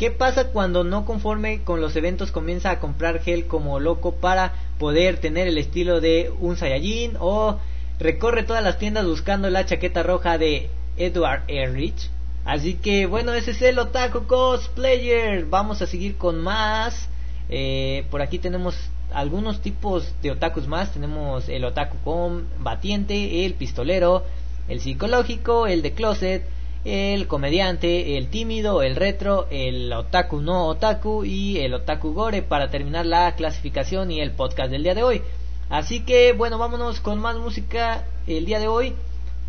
¿qué 0.00 0.10
pasa 0.10 0.48
cuando 0.48 0.82
no 0.82 1.04
conforme 1.04 1.62
con 1.62 1.80
los 1.80 1.94
eventos 1.94 2.32
comienza 2.32 2.72
a 2.72 2.80
comprar 2.80 3.20
gel 3.20 3.46
como 3.46 3.78
loco 3.78 4.16
para 4.16 4.54
poder 4.80 5.18
tener 5.18 5.46
el 5.46 5.56
estilo 5.56 6.00
de 6.00 6.32
un 6.40 6.56
Saiyajin 6.56 7.12
o 7.20 7.60
recorre 8.00 8.42
todas 8.42 8.64
las 8.64 8.80
tiendas 8.80 9.06
buscando 9.06 9.48
la 9.50 9.66
chaqueta 9.66 10.02
roja 10.02 10.36
de 10.36 10.68
Edward 10.96 11.42
Erich. 11.48 12.10
Así 12.44 12.74
que 12.74 13.06
bueno, 13.06 13.32
ese 13.32 13.52
es 13.52 13.62
el 13.62 13.78
Otaku 13.78 14.26
Cosplayer. 14.26 15.44
Vamos 15.46 15.80
a 15.82 15.86
seguir 15.86 16.16
con 16.16 16.40
más. 16.40 17.08
Eh, 17.48 18.04
por 18.10 18.22
aquí 18.22 18.38
tenemos 18.38 18.74
algunos 19.12 19.60
tipos 19.60 20.14
de 20.22 20.32
otakus 20.32 20.66
más. 20.66 20.92
Tenemos 20.92 21.48
el 21.48 21.64
otaku 21.64 21.96
combatiente, 22.04 23.44
el 23.44 23.54
pistolero, 23.54 24.24
el 24.68 24.80
psicológico, 24.80 25.66
el 25.66 25.82
de 25.82 25.92
closet, 25.92 26.44
el 26.84 27.28
comediante, 27.28 28.18
el 28.18 28.28
tímido, 28.28 28.82
el 28.82 28.96
retro, 28.96 29.46
el 29.50 29.92
otaku 29.92 30.40
no 30.40 30.66
otaku 30.66 31.24
y 31.24 31.58
el 31.58 31.74
otaku 31.74 32.12
gore 32.12 32.42
para 32.42 32.70
terminar 32.70 33.06
la 33.06 33.36
clasificación 33.36 34.10
y 34.10 34.20
el 34.20 34.32
podcast 34.32 34.70
del 34.70 34.82
día 34.82 34.94
de 34.94 35.04
hoy. 35.04 35.22
Así 35.70 36.00
que 36.00 36.32
bueno, 36.32 36.58
vámonos 36.58 37.00
con 37.00 37.20
más 37.20 37.36
música 37.36 38.04
el 38.26 38.46
día 38.46 38.58
de 38.58 38.66
hoy 38.66 38.94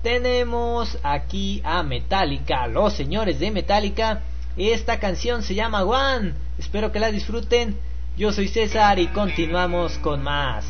tenemos 0.04 1.00
aquí 1.02 1.62
a 1.64 1.82
Metallica, 1.82 2.68
los 2.68 2.94
señores 2.94 3.40
de 3.40 3.50
Metallica. 3.50 4.22
Esta 4.58 5.00
canción 5.00 5.42
se 5.42 5.56
llama 5.56 5.84
One. 5.84 6.34
Espero 6.60 6.92
que 6.92 7.00
la 7.00 7.12
disfruten. 7.12 7.78
Yo 8.16 8.32
soy 8.32 8.50
César 8.50 9.00
y 9.00 9.08
continuamos 9.08 9.98
con 10.00 10.22
más. 10.22 10.66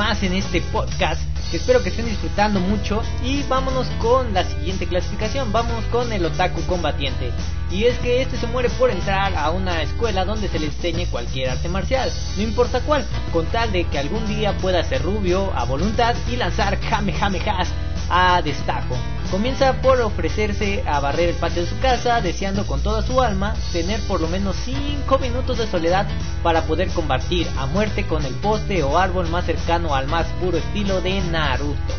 Más 0.00 0.22
en 0.22 0.32
este 0.32 0.62
podcast 0.62 1.20
espero 1.52 1.82
que 1.82 1.90
estén 1.90 2.06
disfrutando 2.06 2.58
mucho 2.58 3.02
y 3.22 3.42
vámonos 3.42 3.86
con 3.98 4.32
la 4.32 4.44
siguiente 4.44 4.86
clasificación, 4.86 5.52
vamos 5.52 5.84
con 5.92 6.10
el 6.10 6.24
otaku 6.24 6.62
combatiente. 6.62 7.30
Y 7.70 7.84
es 7.84 7.98
que 7.98 8.22
este 8.22 8.38
se 8.38 8.46
muere 8.46 8.70
por 8.70 8.90
entrar 8.90 9.34
a 9.34 9.50
una 9.50 9.82
escuela 9.82 10.24
donde 10.24 10.48
se 10.48 10.58
le 10.58 10.66
enseñe 10.66 11.04
cualquier 11.10 11.50
arte 11.50 11.68
marcial, 11.68 12.10
no 12.38 12.42
importa 12.42 12.80
cuál, 12.80 13.04
con 13.30 13.44
tal 13.48 13.72
de 13.72 13.84
que 13.84 13.98
algún 13.98 14.26
día 14.26 14.56
pueda 14.56 14.82
ser 14.84 15.02
rubio 15.02 15.52
a 15.54 15.64
voluntad 15.64 16.16
y 16.32 16.36
lanzar 16.36 16.80
kamehamehas 16.80 17.68
a 18.08 18.40
destajo. 18.40 18.96
Comienza 19.30 19.80
por 19.80 20.00
ofrecerse 20.00 20.82
a 20.86 20.98
barrer 20.98 21.28
el 21.28 21.36
patio 21.36 21.62
de 21.62 21.68
su 21.68 21.78
casa, 21.78 22.20
deseando 22.20 22.66
con 22.66 22.82
toda 22.82 23.02
su 23.02 23.20
alma 23.20 23.54
tener 23.72 24.00
por 24.08 24.20
lo 24.20 24.26
menos 24.26 24.56
5 24.64 25.18
minutos 25.20 25.58
de 25.58 25.68
soledad 25.68 26.08
para 26.42 26.62
poder 26.62 26.88
combatir 26.88 27.46
a 27.56 27.66
muerte 27.66 28.08
con 28.08 28.24
el 28.24 28.34
poste 28.34 28.82
o 28.82 28.98
árbol 28.98 29.28
más 29.28 29.44
cercano 29.44 29.94
al 29.94 30.08
más 30.08 30.26
puro 30.40 30.58
estilo 30.58 31.00
de 31.00 31.20
Naruto. 31.20 31.94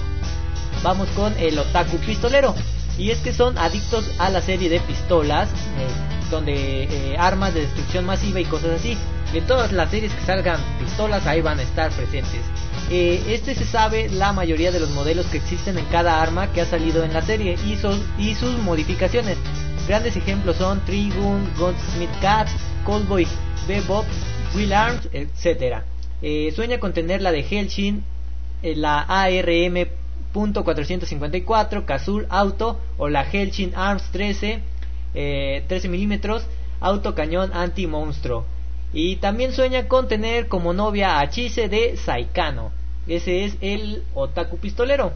Vamos 0.83 1.07
con 1.09 1.33
el 1.37 1.57
otaku 1.57 1.97
pistolero. 1.99 2.53
Y 2.97 3.11
es 3.11 3.19
que 3.19 3.31
son 3.31 3.57
adictos 3.57 4.11
a 4.19 4.29
la 4.29 4.41
serie 4.41 4.69
de 4.69 4.81
pistolas, 4.81 5.47
eh, 5.49 5.87
donde 6.29 6.83
eh, 6.83 7.15
armas 7.17 7.53
de 7.53 7.61
destrucción 7.61 8.05
masiva 8.05 8.41
y 8.41 8.45
cosas 8.45 8.71
así. 8.71 8.97
De 9.31 9.39
todas 9.39 9.71
las 9.71 9.89
series 9.89 10.13
que 10.13 10.25
salgan 10.25 10.59
pistolas, 10.79 11.25
ahí 11.25 11.39
van 11.39 11.59
a 11.59 11.63
estar 11.63 11.91
presentes. 11.91 12.41
Eh, 12.93 13.23
este 13.29 13.55
se 13.55 13.63
sabe 13.63 14.09
la 14.09 14.33
mayoría 14.33 14.69
de 14.69 14.81
los 14.81 14.89
modelos 14.89 15.25
que 15.27 15.37
existen 15.37 15.77
en 15.77 15.85
cada 15.85 16.21
arma 16.21 16.51
que 16.51 16.59
ha 16.59 16.65
salido 16.65 17.05
en 17.05 17.13
la 17.13 17.21
serie 17.21 17.55
y, 17.65 18.35
sus 18.35 18.57
modificaciones. 18.57 19.37
Grandes 19.87 20.17
ejemplos 20.17 20.57
son 20.57 20.81
Trigun, 20.81 21.49
Gunsmith 21.57 22.09
Cats, 22.19 22.51
Coldboy 22.83 23.25
Bebop, 23.65 24.05
Will 24.55 24.73
Arms, 24.73 25.07
etc. 25.13 25.83
Eh, 26.21 26.51
sueña 26.53 26.81
con 26.81 26.91
tener 26.91 27.21
la 27.21 27.31
de 27.31 27.43
Helshin, 27.43 28.03
eh, 28.61 28.75
la 28.75 29.03
ARM 29.03 29.87
.454 30.33 31.85
Kazul 31.85 32.27
Auto 32.29 32.77
o 32.97 33.07
la 33.07 33.23
Helshin 33.23 33.73
Arms 33.73 34.03
13 34.11 34.59
13 35.13 35.87
milímetros 35.87 36.45
auto 36.81 37.15
cañón 37.15 37.51
anti 37.53 37.85
monstruo 37.87 38.45
y 38.93 39.17
también 39.17 39.53
sueña 39.53 39.87
con 39.89 40.07
tener 40.07 40.47
como 40.47 40.73
novia 40.73 41.19
a 41.19 41.29
Chise 41.29 41.67
de 41.67 41.97
Saikano 41.97 42.80
ese 43.07 43.45
es 43.45 43.57
el 43.61 44.03
otaku 44.13 44.57
pistolero. 44.57 45.13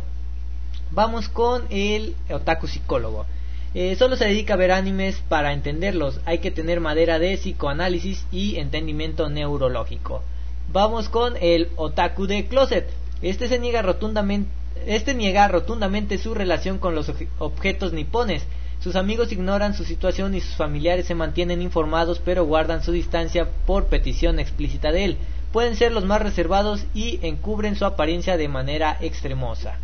Vamos 0.92 1.30
con 1.30 1.64
el 1.70 2.16
otaku 2.30 2.68
psicólogo. 2.68 3.26
Eh, 3.74 3.96
solo 3.98 4.16
se 4.16 4.26
dedica 4.26 4.54
a 4.54 4.58
ver 4.58 4.72
animes 4.72 5.22
para 5.28 5.52
entenderlos. 5.52 6.22
Hay 6.26 6.40
que 6.40 6.52
tener 6.52 6.80
madera 6.80 7.20
de 7.20 7.36
psicoanálisis 7.36 8.26
y 8.32 8.56
entendimiento 8.56 9.30
neurológico. 9.30 10.24
Vamos 10.72 11.10
con 11.10 11.36
el 11.42 11.70
otaku 11.76 12.26
de 12.26 12.48
closet. 12.48 12.90
Este 13.22 13.48
se 13.48 13.60
niega 13.60 13.82
rotundamente, 13.82 14.50
este 14.86 15.14
niega 15.14 15.48
rotundamente 15.48 16.18
su 16.18 16.34
relación 16.34 16.80
con 16.80 16.96
los 16.96 17.12
objetos 17.40 17.94
nipones. 17.94 18.46
Sus 18.80 18.96
amigos 18.96 19.32
ignoran 19.32 19.74
su 19.74 19.84
situación 19.84 20.36
y 20.36 20.42
sus 20.42 20.56
familiares 20.56 21.06
se 21.06 21.16
mantienen 21.16 21.62
informados 21.62 22.22
pero 22.24 22.46
guardan 22.46 22.84
su 22.84 22.92
distancia 22.92 23.50
por 23.66 23.88
petición 23.88 24.40
explícita 24.40 24.92
de 24.92 25.06
él 25.06 25.18
pueden 25.56 25.78
ser 25.78 25.94
los 25.94 26.04
más 26.04 26.22
reservados 26.22 26.84
y 26.94 27.18
encubren 27.26 27.78
su 27.78 27.86
apariencia 27.86 28.36
de 28.36 28.50
manera 28.50 28.98
extremosa. 29.00 29.78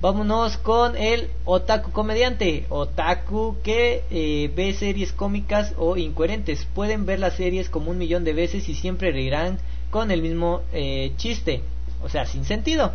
Vámonos 0.00 0.56
con 0.56 0.96
el 0.96 1.28
otaku 1.44 1.92
comediante, 1.92 2.66
otaku 2.68 3.58
que 3.62 4.02
eh, 4.10 4.50
ve 4.56 4.72
series 4.72 5.12
cómicas 5.12 5.72
o 5.78 5.96
incoherentes. 5.96 6.66
Pueden 6.74 7.06
ver 7.06 7.20
las 7.20 7.34
series 7.34 7.70
como 7.70 7.92
un 7.92 7.98
millón 7.98 8.24
de 8.24 8.32
veces 8.32 8.68
y 8.68 8.74
siempre 8.74 9.12
reirán 9.12 9.60
con 9.90 10.10
el 10.10 10.20
mismo 10.20 10.62
eh, 10.72 11.12
chiste, 11.16 11.62
o 12.02 12.08
sea, 12.08 12.26
sin 12.26 12.44
sentido. 12.44 12.90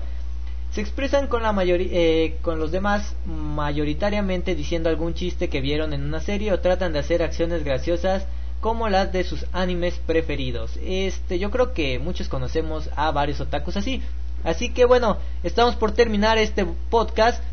Se 0.73 0.81
expresan 0.81 1.27
con, 1.27 1.41
la 1.41 1.55
eh, 1.65 2.35
con 2.41 2.59
los 2.59 2.73
demás 2.73 3.15
mayoritariamente 3.25 4.55
diciendo 4.55 4.89
algún 4.89 5.13
chiste 5.13 5.47
que 5.47 5.61
vieron 5.61 5.93
en 5.93 6.03
una 6.03 6.19
serie 6.19 6.51
o 6.51 6.59
tratan 6.59 6.91
de 6.91 6.99
hacer 6.99 7.23
acciones 7.23 7.63
graciosas 7.63 8.27
como 8.63 8.87
las 8.87 9.11
de 9.11 9.25
sus 9.25 9.45
animes 9.51 9.99
preferidos. 10.05 10.79
Este, 10.81 11.37
yo 11.37 11.51
creo 11.51 11.73
que 11.73 11.99
muchos 11.99 12.29
conocemos 12.29 12.89
a 12.95 13.11
varios 13.11 13.41
otakus 13.41 13.75
así. 13.75 14.01
Así 14.45 14.69
que 14.69 14.85
bueno, 14.85 15.17
estamos 15.43 15.75
por 15.75 15.91
terminar 15.91 16.37
este 16.37 16.65
podcast. 16.89 17.43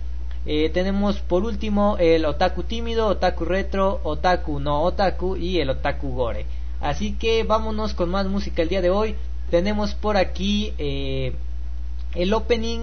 Eh, 0.47 0.71
tenemos 0.73 1.19
por 1.19 1.43
último 1.43 1.97
el 1.99 2.25
otaku 2.25 2.63
tímido, 2.63 3.09
otaku 3.09 3.45
retro, 3.45 4.01
otaku 4.05 4.61
no 4.61 4.83
otaku 4.83 5.35
y 5.35 5.59
el 5.59 5.71
otaku 5.71 6.15
gore. 6.15 6.47
Así 6.81 7.15
que 7.15 7.43
vámonos 7.43 7.93
con 7.93 8.09
más 8.09 8.27
música 8.27 8.63
el 8.63 8.69
día 8.69 8.81
de 8.81 8.91
hoy. 8.91 9.17
Tenemos 9.51 9.95
por 9.95 10.17
aquí 10.17 10.75
eh, 10.79 11.35
el 12.15 12.33
opening 12.33 12.83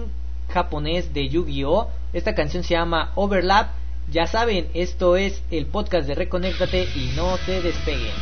japonés 0.50 1.14
de 1.14 1.30
Yu-Gi-Oh! 1.30 1.88
Esta 2.12 2.34
canción 2.34 2.62
se 2.62 2.74
llama 2.74 3.10
Overlap 3.14 3.70
ya 4.10 4.26
saben, 4.26 4.68
esto 4.74 5.16
es 5.16 5.42
el 5.50 5.66
podcast 5.66 6.06
de 6.06 6.14
Reconéctate 6.14 6.88
y 6.94 7.12
no 7.16 7.36
se 7.38 7.60
despeguen. 7.60 8.14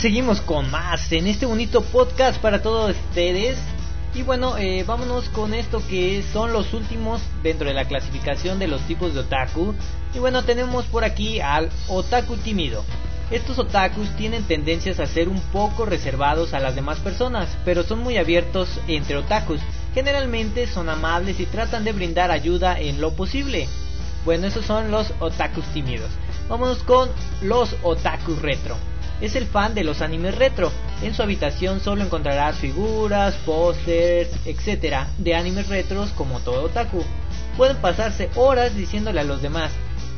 Seguimos 0.00 0.40
con 0.40 0.70
más 0.70 1.12
en 1.12 1.26
este 1.26 1.44
bonito 1.44 1.82
podcast 1.82 2.40
para 2.40 2.62
todos 2.62 2.96
ustedes. 2.96 3.58
Y 4.14 4.22
bueno, 4.22 4.56
eh, 4.56 4.82
vámonos 4.86 5.28
con 5.28 5.52
esto 5.52 5.82
que 5.88 6.24
son 6.32 6.54
los 6.54 6.72
últimos 6.72 7.20
dentro 7.42 7.68
de 7.68 7.74
la 7.74 7.84
clasificación 7.84 8.58
de 8.58 8.66
los 8.66 8.80
tipos 8.82 9.12
de 9.12 9.20
otaku. 9.20 9.74
Y 10.14 10.18
bueno, 10.18 10.42
tenemos 10.42 10.86
por 10.86 11.04
aquí 11.04 11.40
al 11.40 11.68
otaku 11.86 12.36
tímido. 12.38 12.82
Estos 13.30 13.58
otakus 13.58 14.08
tienen 14.16 14.44
tendencias 14.44 15.00
a 15.00 15.06
ser 15.06 15.28
un 15.28 15.40
poco 15.52 15.84
reservados 15.84 16.54
a 16.54 16.60
las 16.60 16.74
demás 16.74 16.98
personas, 17.00 17.58
pero 17.66 17.82
son 17.82 17.98
muy 17.98 18.16
abiertos 18.16 18.80
entre 18.88 19.18
otakus. 19.18 19.60
Generalmente 19.92 20.66
son 20.66 20.88
amables 20.88 21.38
y 21.40 21.46
tratan 21.46 21.84
de 21.84 21.92
brindar 21.92 22.30
ayuda 22.30 22.80
en 22.80 23.02
lo 23.02 23.12
posible. 23.12 23.68
Bueno, 24.24 24.46
esos 24.46 24.64
son 24.64 24.90
los 24.90 25.12
otakus 25.20 25.66
tímidos. 25.74 26.10
Vámonos 26.48 26.82
con 26.84 27.10
los 27.42 27.76
otakus 27.82 28.40
retro 28.40 28.78
es 29.20 29.36
el 29.36 29.46
fan 29.46 29.74
de 29.74 29.84
los 29.84 30.00
animes 30.00 30.36
retro. 30.36 30.72
En 31.02 31.14
su 31.14 31.22
habitación 31.22 31.80
solo 31.80 32.04
encontrarás 32.04 32.56
figuras, 32.56 33.34
pósters, 33.46 34.30
etc. 34.46 35.06
de 35.18 35.34
animes 35.34 35.68
retros 35.68 36.10
como 36.10 36.40
todo 36.40 36.64
otaku. 36.64 37.02
Pueden 37.56 37.76
pasarse 37.78 38.30
horas 38.36 38.74
diciéndole 38.74 39.20
a 39.20 39.24
los 39.24 39.42
demás, 39.42 39.70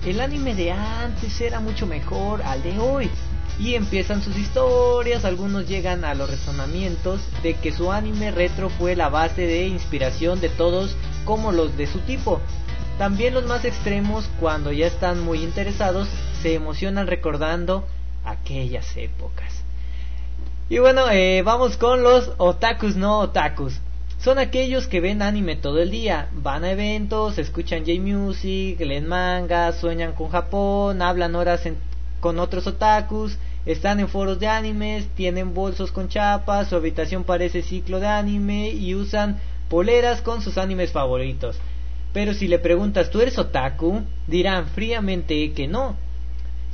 el 0.07 0.21
anime 0.21 0.55
de 0.55 0.73
antes 0.73 1.41
era 1.41 1.61
mucho 1.61 1.87
mejor 1.87 2.43
al 2.43 2.63
de 2.63 2.79
hoy. 2.79 3.11
Y 3.59 3.75
empiezan 3.75 4.23
sus 4.23 4.37
historias, 4.37 5.25
algunos 5.25 5.69
llegan 5.69 6.05
a 6.05 6.15
los 6.15 6.31
razonamientos 6.31 7.21
de 7.43 7.55
que 7.55 7.71
su 7.71 7.93
anime 7.93 8.31
retro 8.31 8.71
fue 8.71 8.97
la 8.97 9.09
base 9.09 9.43
de 9.43 9.67
inspiración 9.67 10.41
de 10.41 10.49
todos 10.49 10.97
como 11.25 11.53
los 11.53 11.77
de 11.77 11.87
su 11.87 11.99
tipo. 12.01 12.41
También 12.99 13.35
los 13.35 13.47
más 13.47 13.65
extremos, 13.65 14.29
cuando 14.41 14.73
ya 14.73 14.87
están 14.87 15.21
muy 15.21 15.43
interesados, 15.43 16.09
se 16.43 16.55
emocionan 16.55 17.07
recordando 17.07 17.87
aquellas 18.25 18.97
épocas. 18.97 19.63
Y 20.69 20.79
bueno, 20.79 21.11
eh, 21.11 21.43
vamos 21.43 21.77
con 21.77 22.03
los 22.03 22.33
otakus 22.39 22.97
no 22.97 23.21
otakus. 23.21 23.79
Son 24.19 24.39
aquellos 24.39 24.87
que 24.87 25.01
ven 25.01 25.21
anime 25.21 25.57
todo 25.57 25.83
el 25.83 25.91
día, 25.91 26.29
van 26.33 26.63
a 26.63 26.71
eventos, 26.71 27.39
escuchan 27.39 27.85
J-Music, 27.85 28.79
leen 28.79 29.09
manga, 29.09 29.73
sueñan 29.73 30.13
con 30.13 30.29
Japón, 30.29 31.03
hablan 31.03 31.35
horas 31.35 31.69
con 32.21 32.39
otros 32.39 32.69
otakus, 32.69 33.37
están 33.67 33.99
en 33.99 34.09
foros 34.09 34.39
de 34.39 34.47
animes, 34.47 35.09
tienen 35.17 35.55
bolsos 35.55 35.91
con 35.91 36.09
chapas, 36.09 36.69
su 36.69 36.77
habitación 36.77 37.25
parece 37.25 37.63
ciclo 37.63 37.99
de 37.99 38.07
anime 38.07 38.71
y 38.71 38.95
usan 38.95 39.41
poleras 39.69 40.23
con 40.23 40.41
sus 40.41 40.57
animes 40.57 40.93
favoritos. 40.93 41.59
Pero 42.13 42.33
si 42.33 42.47
le 42.47 42.61
preguntas, 42.61 43.11
¿tú 43.11 43.21
eres 43.21 43.39
otaku? 43.39 44.03
dirán 44.27 44.69
fríamente 44.69 45.53
que 45.53 45.67
no, 45.67 45.97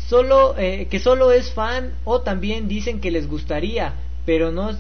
solo 0.07 0.57
eh, 0.59 0.87
que 0.91 0.99
solo 1.01 1.33
es 1.33 1.53
fan 1.53 1.95
o 2.05 2.21
también 2.21 2.69
dicen 2.69 3.01
que 3.01 3.11
les 3.11 3.29
gustaría 3.29 3.95
pero 4.29 4.53
no 4.53 4.77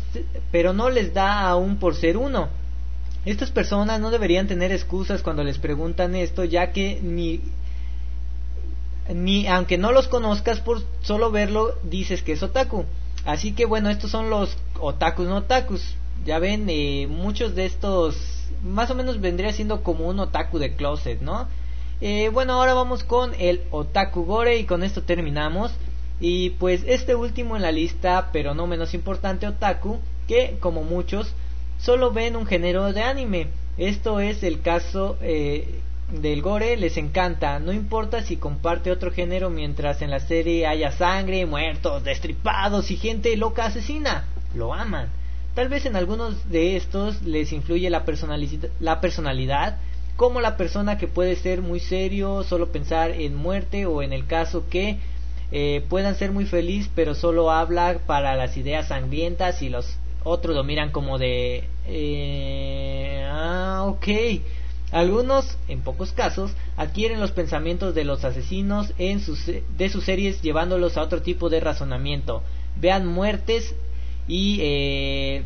pero 0.52 0.74
no 0.74 0.90
les 0.90 1.14
da 1.14 1.48
aún 1.48 1.78
por 1.78 1.94
ser 1.94 2.18
uno. 2.18 2.50
Estas 3.24 3.50
personas 3.50 3.98
no 3.98 4.10
deberían 4.10 4.46
tener 4.46 4.72
excusas 4.72 5.22
cuando 5.22 5.42
les 5.42 5.56
preguntan 5.56 6.14
esto 6.14 6.44
ya 6.44 6.70
que 6.70 7.00
ni 7.02 7.40
ni 9.08 9.46
aunque 9.46 9.78
no 9.78 9.90
los 9.90 10.06
conozcas 10.06 10.60
por 10.60 10.82
solo 11.00 11.30
verlo 11.30 11.76
dices 11.82 12.22
que 12.22 12.32
es 12.32 12.42
otaku. 12.42 12.84
Así 13.24 13.52
que 13.52 13.64
bueno 13.64 13.88
estos 13.88 14.10
son 14.10 14.28
los 14.28 14.54
otakus 14.78 15.26
no 15.26 15.36
otakus. 15.36 15.94
Ya 16.26 16.38
ven 16.38 16.66
eh, 16.68 17.06
muchos 17.08 17.54
de 17.54 17.64
estos 17.64 18.16
más 18.62 18.90
o 18.90 18.94
menos 18.94 19.18
vendría 19.18 19.54
siendo 19.54 19.82
como 19.82 20.08
un 20.08 20.20
otaku 20.20 20.58
de 20.58 20.74
closet 20.76 21.22
no 21.22 21.48
eh, 22.01 22.30
bueno, 22.32 22.55
ahora 22.55 22.74
vamos 22.74 23.05
con 23.05 23.34
el 23.38 23.62
Otaku 23.70 24.24
Gore 24.24 24.59
y 24.59 24.64
con 24.64 24.82
esto 24.82 25.03
terminamos. 25.03 25.72
Y 26.20 26.51
pues 26.51 26.82
este 26.86 27.14
último 27.14 27.57
en 27.57 27.62
la 27.62 27.72
lista, 27.72 28.30
pero 28.32 28.55
no 28.55 28.66
menos 28.66 28.94
importante, 28.94 29.46
Otaku, 29.46 29.99
que 30.26 30.57
como 30.61 30.82
muchos 30.82 31.34
solo 31.78 32.12
ven 32.12 32.36
un 32.36 32.46
género 32.46 32.92
de 32.92 33.03
anime. 33.03 33.49
Esto 33.76 34.18
es 34.20 34.42
el 34.42 34.61
caso 34.61 35.16
eh, 35.22 35.80
del 36.12 36.42
gore, 36.42 36.76
les 36.76 36.96
encanta, 36.96 37.59
no 37.61 37.72
importa 37.72 38.22
si 38.22 38.36
comparte 38.36 38.90
otro 38.90 39.12
género 39.12 39.51
mientras 39.51 40.03
en 40.03 40.11
la 40.11 40.20
serie 40.20 40.66
haya 40.66 40.90
sangre, 40.90 41.46
muertos, 41.46 42.03
destripados 42.03 42.90
y 42.90 42.96
gente 42.96 43.36
loca 43.36 43.66
asesina, 43.66 44.24
lo 44.55 44.74
aman. 44.74 45.11
Tal 45.55 45.68
vez 45.68 45.86
en 45.86 45.96
algunos 45.96 46.49
de 46.51 46.76
estos 46.76 47.22
les 47.22 47.53
influye 47.53 47.90
la, 47.90 48.05
la 48.80 49.01
personalidad 49.01 49.76
como 50.18 50.40
la 50.40 50.56
persona 50.56 50.98
que 50.98 51.06
puede 51.06 51.36
ser 51.36 51.62
muy 51.62 51.78
serio, 51.78 52.42
solo 52.42 52.72
pensar 52.72 53.12
en 53.12 53.36
muerte 53.36 53.86
o 53.86 54.02
en 54.02 54.12
el 54.12 54.26
caso 54.26 54.68
que 54.68 54.98
eh, 55.52 55.84
puedan 55.88 56.16
ser 56.16 56.32
muy 56.32 56.44
feliz 56.44 56.90
pero 56.92 57.14
solo 57.14 57.52
habla 57.52 58.00
para 58.04 58.34
las 58.34 58.56
ideas 58.56 58.88
sangrientas 58.88 59.62
y 59.62 59.68
los 59.68 59.96
otros 60.24 60.56
lo 60.56 60.64
miran 60.64 60.90
como 60.90 61.18
de 61.18 61.62
eh, 61.86 63.24
ah 63.30 63.84
ok. 63.86 64.08
Algunos 64.90 65.56
en 65.68 65.82
pocos 65.82 66.10
casos 66.10 66.50
adquieren 66.76 67.20
los 67.20 67.30
pensamientos 67.30 67.94
de 67.94 68.02
los 68.02 68.24
asesinos 68.24 68.94
en 68.98 69.20
sus, 69.20 69.46
de 69.46 69.88
sus 69.88 70.04
series 70.04 70.42
llevándolos 70.42 70.96
a 70.96 71.02
otro 71.02 71.22
tipo 71.22 71.48
de 71.48 71.60
razonamiento. 71.60 72.42
Vean 72.74 73.06
muertes 73.06 73.72
y 74.26 74.58
eh, 74.62 75.44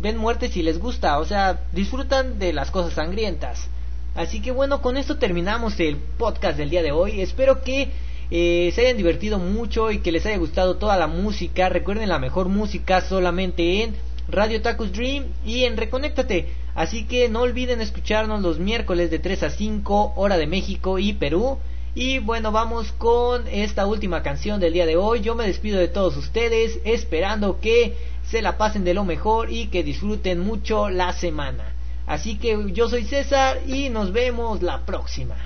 ven 0.00 0.16
muertes 0.16 0.52
si 0.52 0.62
les 0.62 0.78
gusta 0.78 1.18
o 1.18 1.24
sea 1.24 1.64
disfrutan 1.72 2.38
de 2.38 2.52
las 2.52 2.70
cosas 2.70 2.92
sangrientas 2.92 3.68
Así 4.16 4.40
que 4.40 4.50
bueno, 4.50 4.80
con 4.80 4.96
esto 4.96 5.18
terminamos 5.18 5.78
el 5.78 5.96
podcast 5.96 6.56
del 6.56 6.70
día 6.70 6.82
de 6.82 6.90
hoy. 6.90 7.20
Espero 7.20 7.62
que 7.62 7.90
eh, 8.30 8.72
se 8.74 8.80
hayan 8.80 8.96
divertido 8.96 9.38
mucho 9.38 9.90
y 9.90 9.98
que 9.98 10.10
les 10.10 10.24
haya 10.24 10.38
gustado 10.38 10.76
toda 10.76 10.96
la 10.96 11.06
música. 11.06 11.68
Recuerden 11.68 12.08
la 12.08 12.18
mejor 12.18 12.48
música 12.48 13.02
solamente 13.02 13.82
en 13.82 13.94
Radio 14.28 14.62
Tacos 14.62 14.90
Dream 14.92 15.26
y 15.44 15.64
en 15.64 15.76
Reconéctate. 15.76 16.46
Así 16.74 17.04
que 17.04 17.28
no 17.28 17.42
olviden 17.42 17.82
escucharnos 17.82 18.40
los 18.40 18.58
miércoles 18.58 19.10
de 19.10 19.18
3 19.18 19.42
a 19.42 19.50
5 19.50 20.14
hora 20.16 20.38
de 20.38 20.46
México 20.46 20.98
y 20.98 21.12
Perú. 21.12 21.58
Y 21.94 22.18
bueno, 22.18 22.52
vamos 22.52 22.92
con 22.92 23.46
esta 23.48 23.86
última 23.86 24.22
canción 24.22 24.60
del 24.60 24.72
día 24.72 24.86
de 24.86 24.96
hoy. 24.96 25.20
Yo 25.20 25.34
me 25.34 25.46
despido 25.46 25.78
de 25.78 25.88
todos 25.88 26.16
ustedes 26.16 26.80
esperando 26.84 27.60
que 27.60 27.94
se 28.26 28.40
la 28.40 28.56
pasen 28.56 28.82
de 28.82 28.94
lo 28.94 29.04
mejor 29.04 29.52
y 29.52 29.66
que 29.66 29.84
disfruten 29.84 30.40
mucho 30.40 30.88
la 30.88 31.12
semana. 31.12 31.75
Así 32.06 32.38
que 32.38 32.72
yo 32.72 32.88
soy 32.88 33.04
César 33.04 33.60
y 33.66 33.88
nos 33.88 34.12
vemos 34.12 34.62
la 34.62 34.86
próxima. 34.86 35.36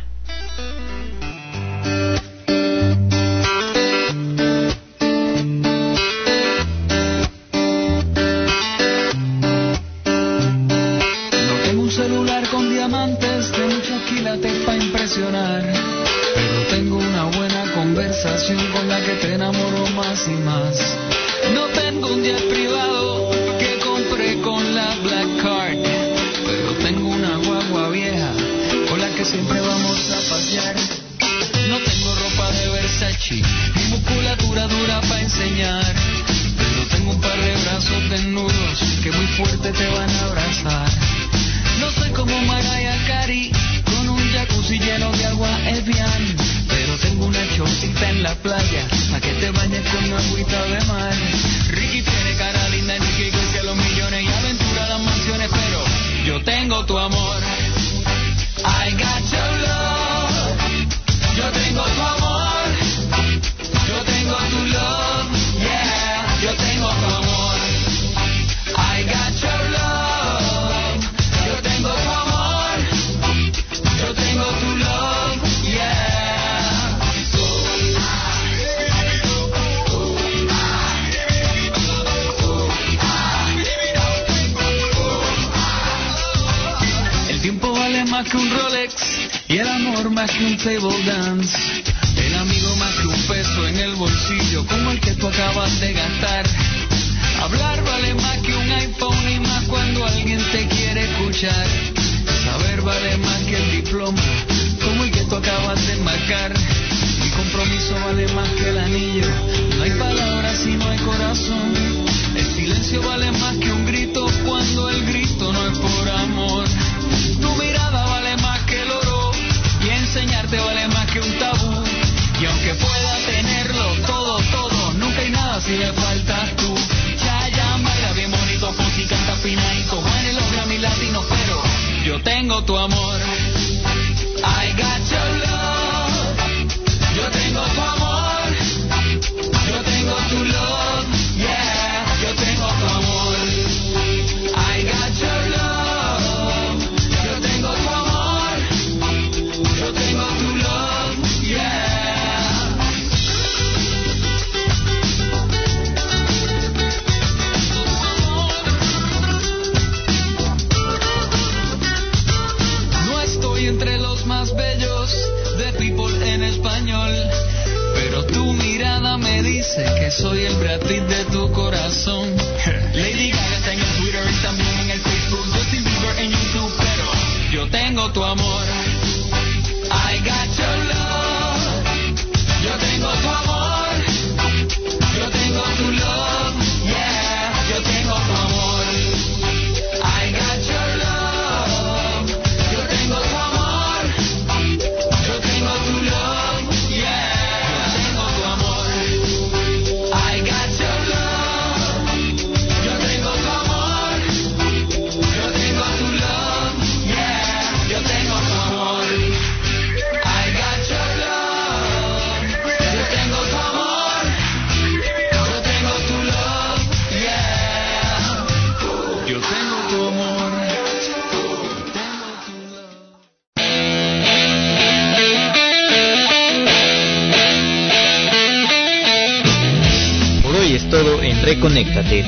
be 125.71 125.83
a 125.85 126.10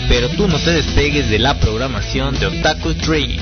Pero 0.09 0.28
tú 0.36 0.47
no 0.49 0.59
te 0.59 0.70
despegues 0.70 1.31
de 1.31 1.39
la 1.39 1.59
programación 1.59 2.39
de 2.39 2.47
Otaku 2.47 2.93
Tree. 2.94 3.39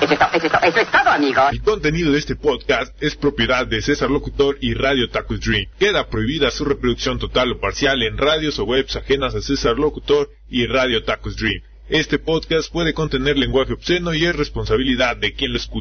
Eso 0.00 0.12
es, 0.12 0.18
todo, 0.18 0.60
eso, 0.62 0.78
es 0.78 0.90
todo. 0.90 1.50
El 1.50 1.62
contenido 1.62 2.12
de 2.12 2.18
este 2.18 2.36
podcast 2.36 2.94
es 3.02 3.16
propiedad 3.16 3.66
de 3.66 3.80
César 3.80 4.10
Locutor 4.10 4.58
y 4.60 4.74
Radio 4.74 5.08
Taco 5.08 5.38
Dream. 5.38 5.66
Queda 5.78 6.08
prohibida 6.08 6.50
su 6.50 6.66
reproducción 6.66 7.18
total 7.18 7.52
o 7.52 7.60
parcial 7.60 8.02
en 8.02 8.18
radios 8.18 8.58
o 8.58 8.64
webs 8.64 8.94
ajenas 8.96 9.34
a 9.34 9.40
César 9.40 9.78
Locutor 9.78 10.28
y 10.50 10.66
Radio 10.66 11.02
Taco 11.02 11.30
Dream. 11.30 11.62
Este 11.88 12.18
podcast 12.18 12.70
puede 12.70 12.92
contener 12.92 13.38
lenguaje 13.38 13.72
obsceno 13.72 14.12
y 14.12 14.26
es 14.26 14.36
responsabilidad 14.36 15.16
de 15.16 15.32
quien 15.32 15.52
lo 15.52 15.56
escucha. 15.56 15.76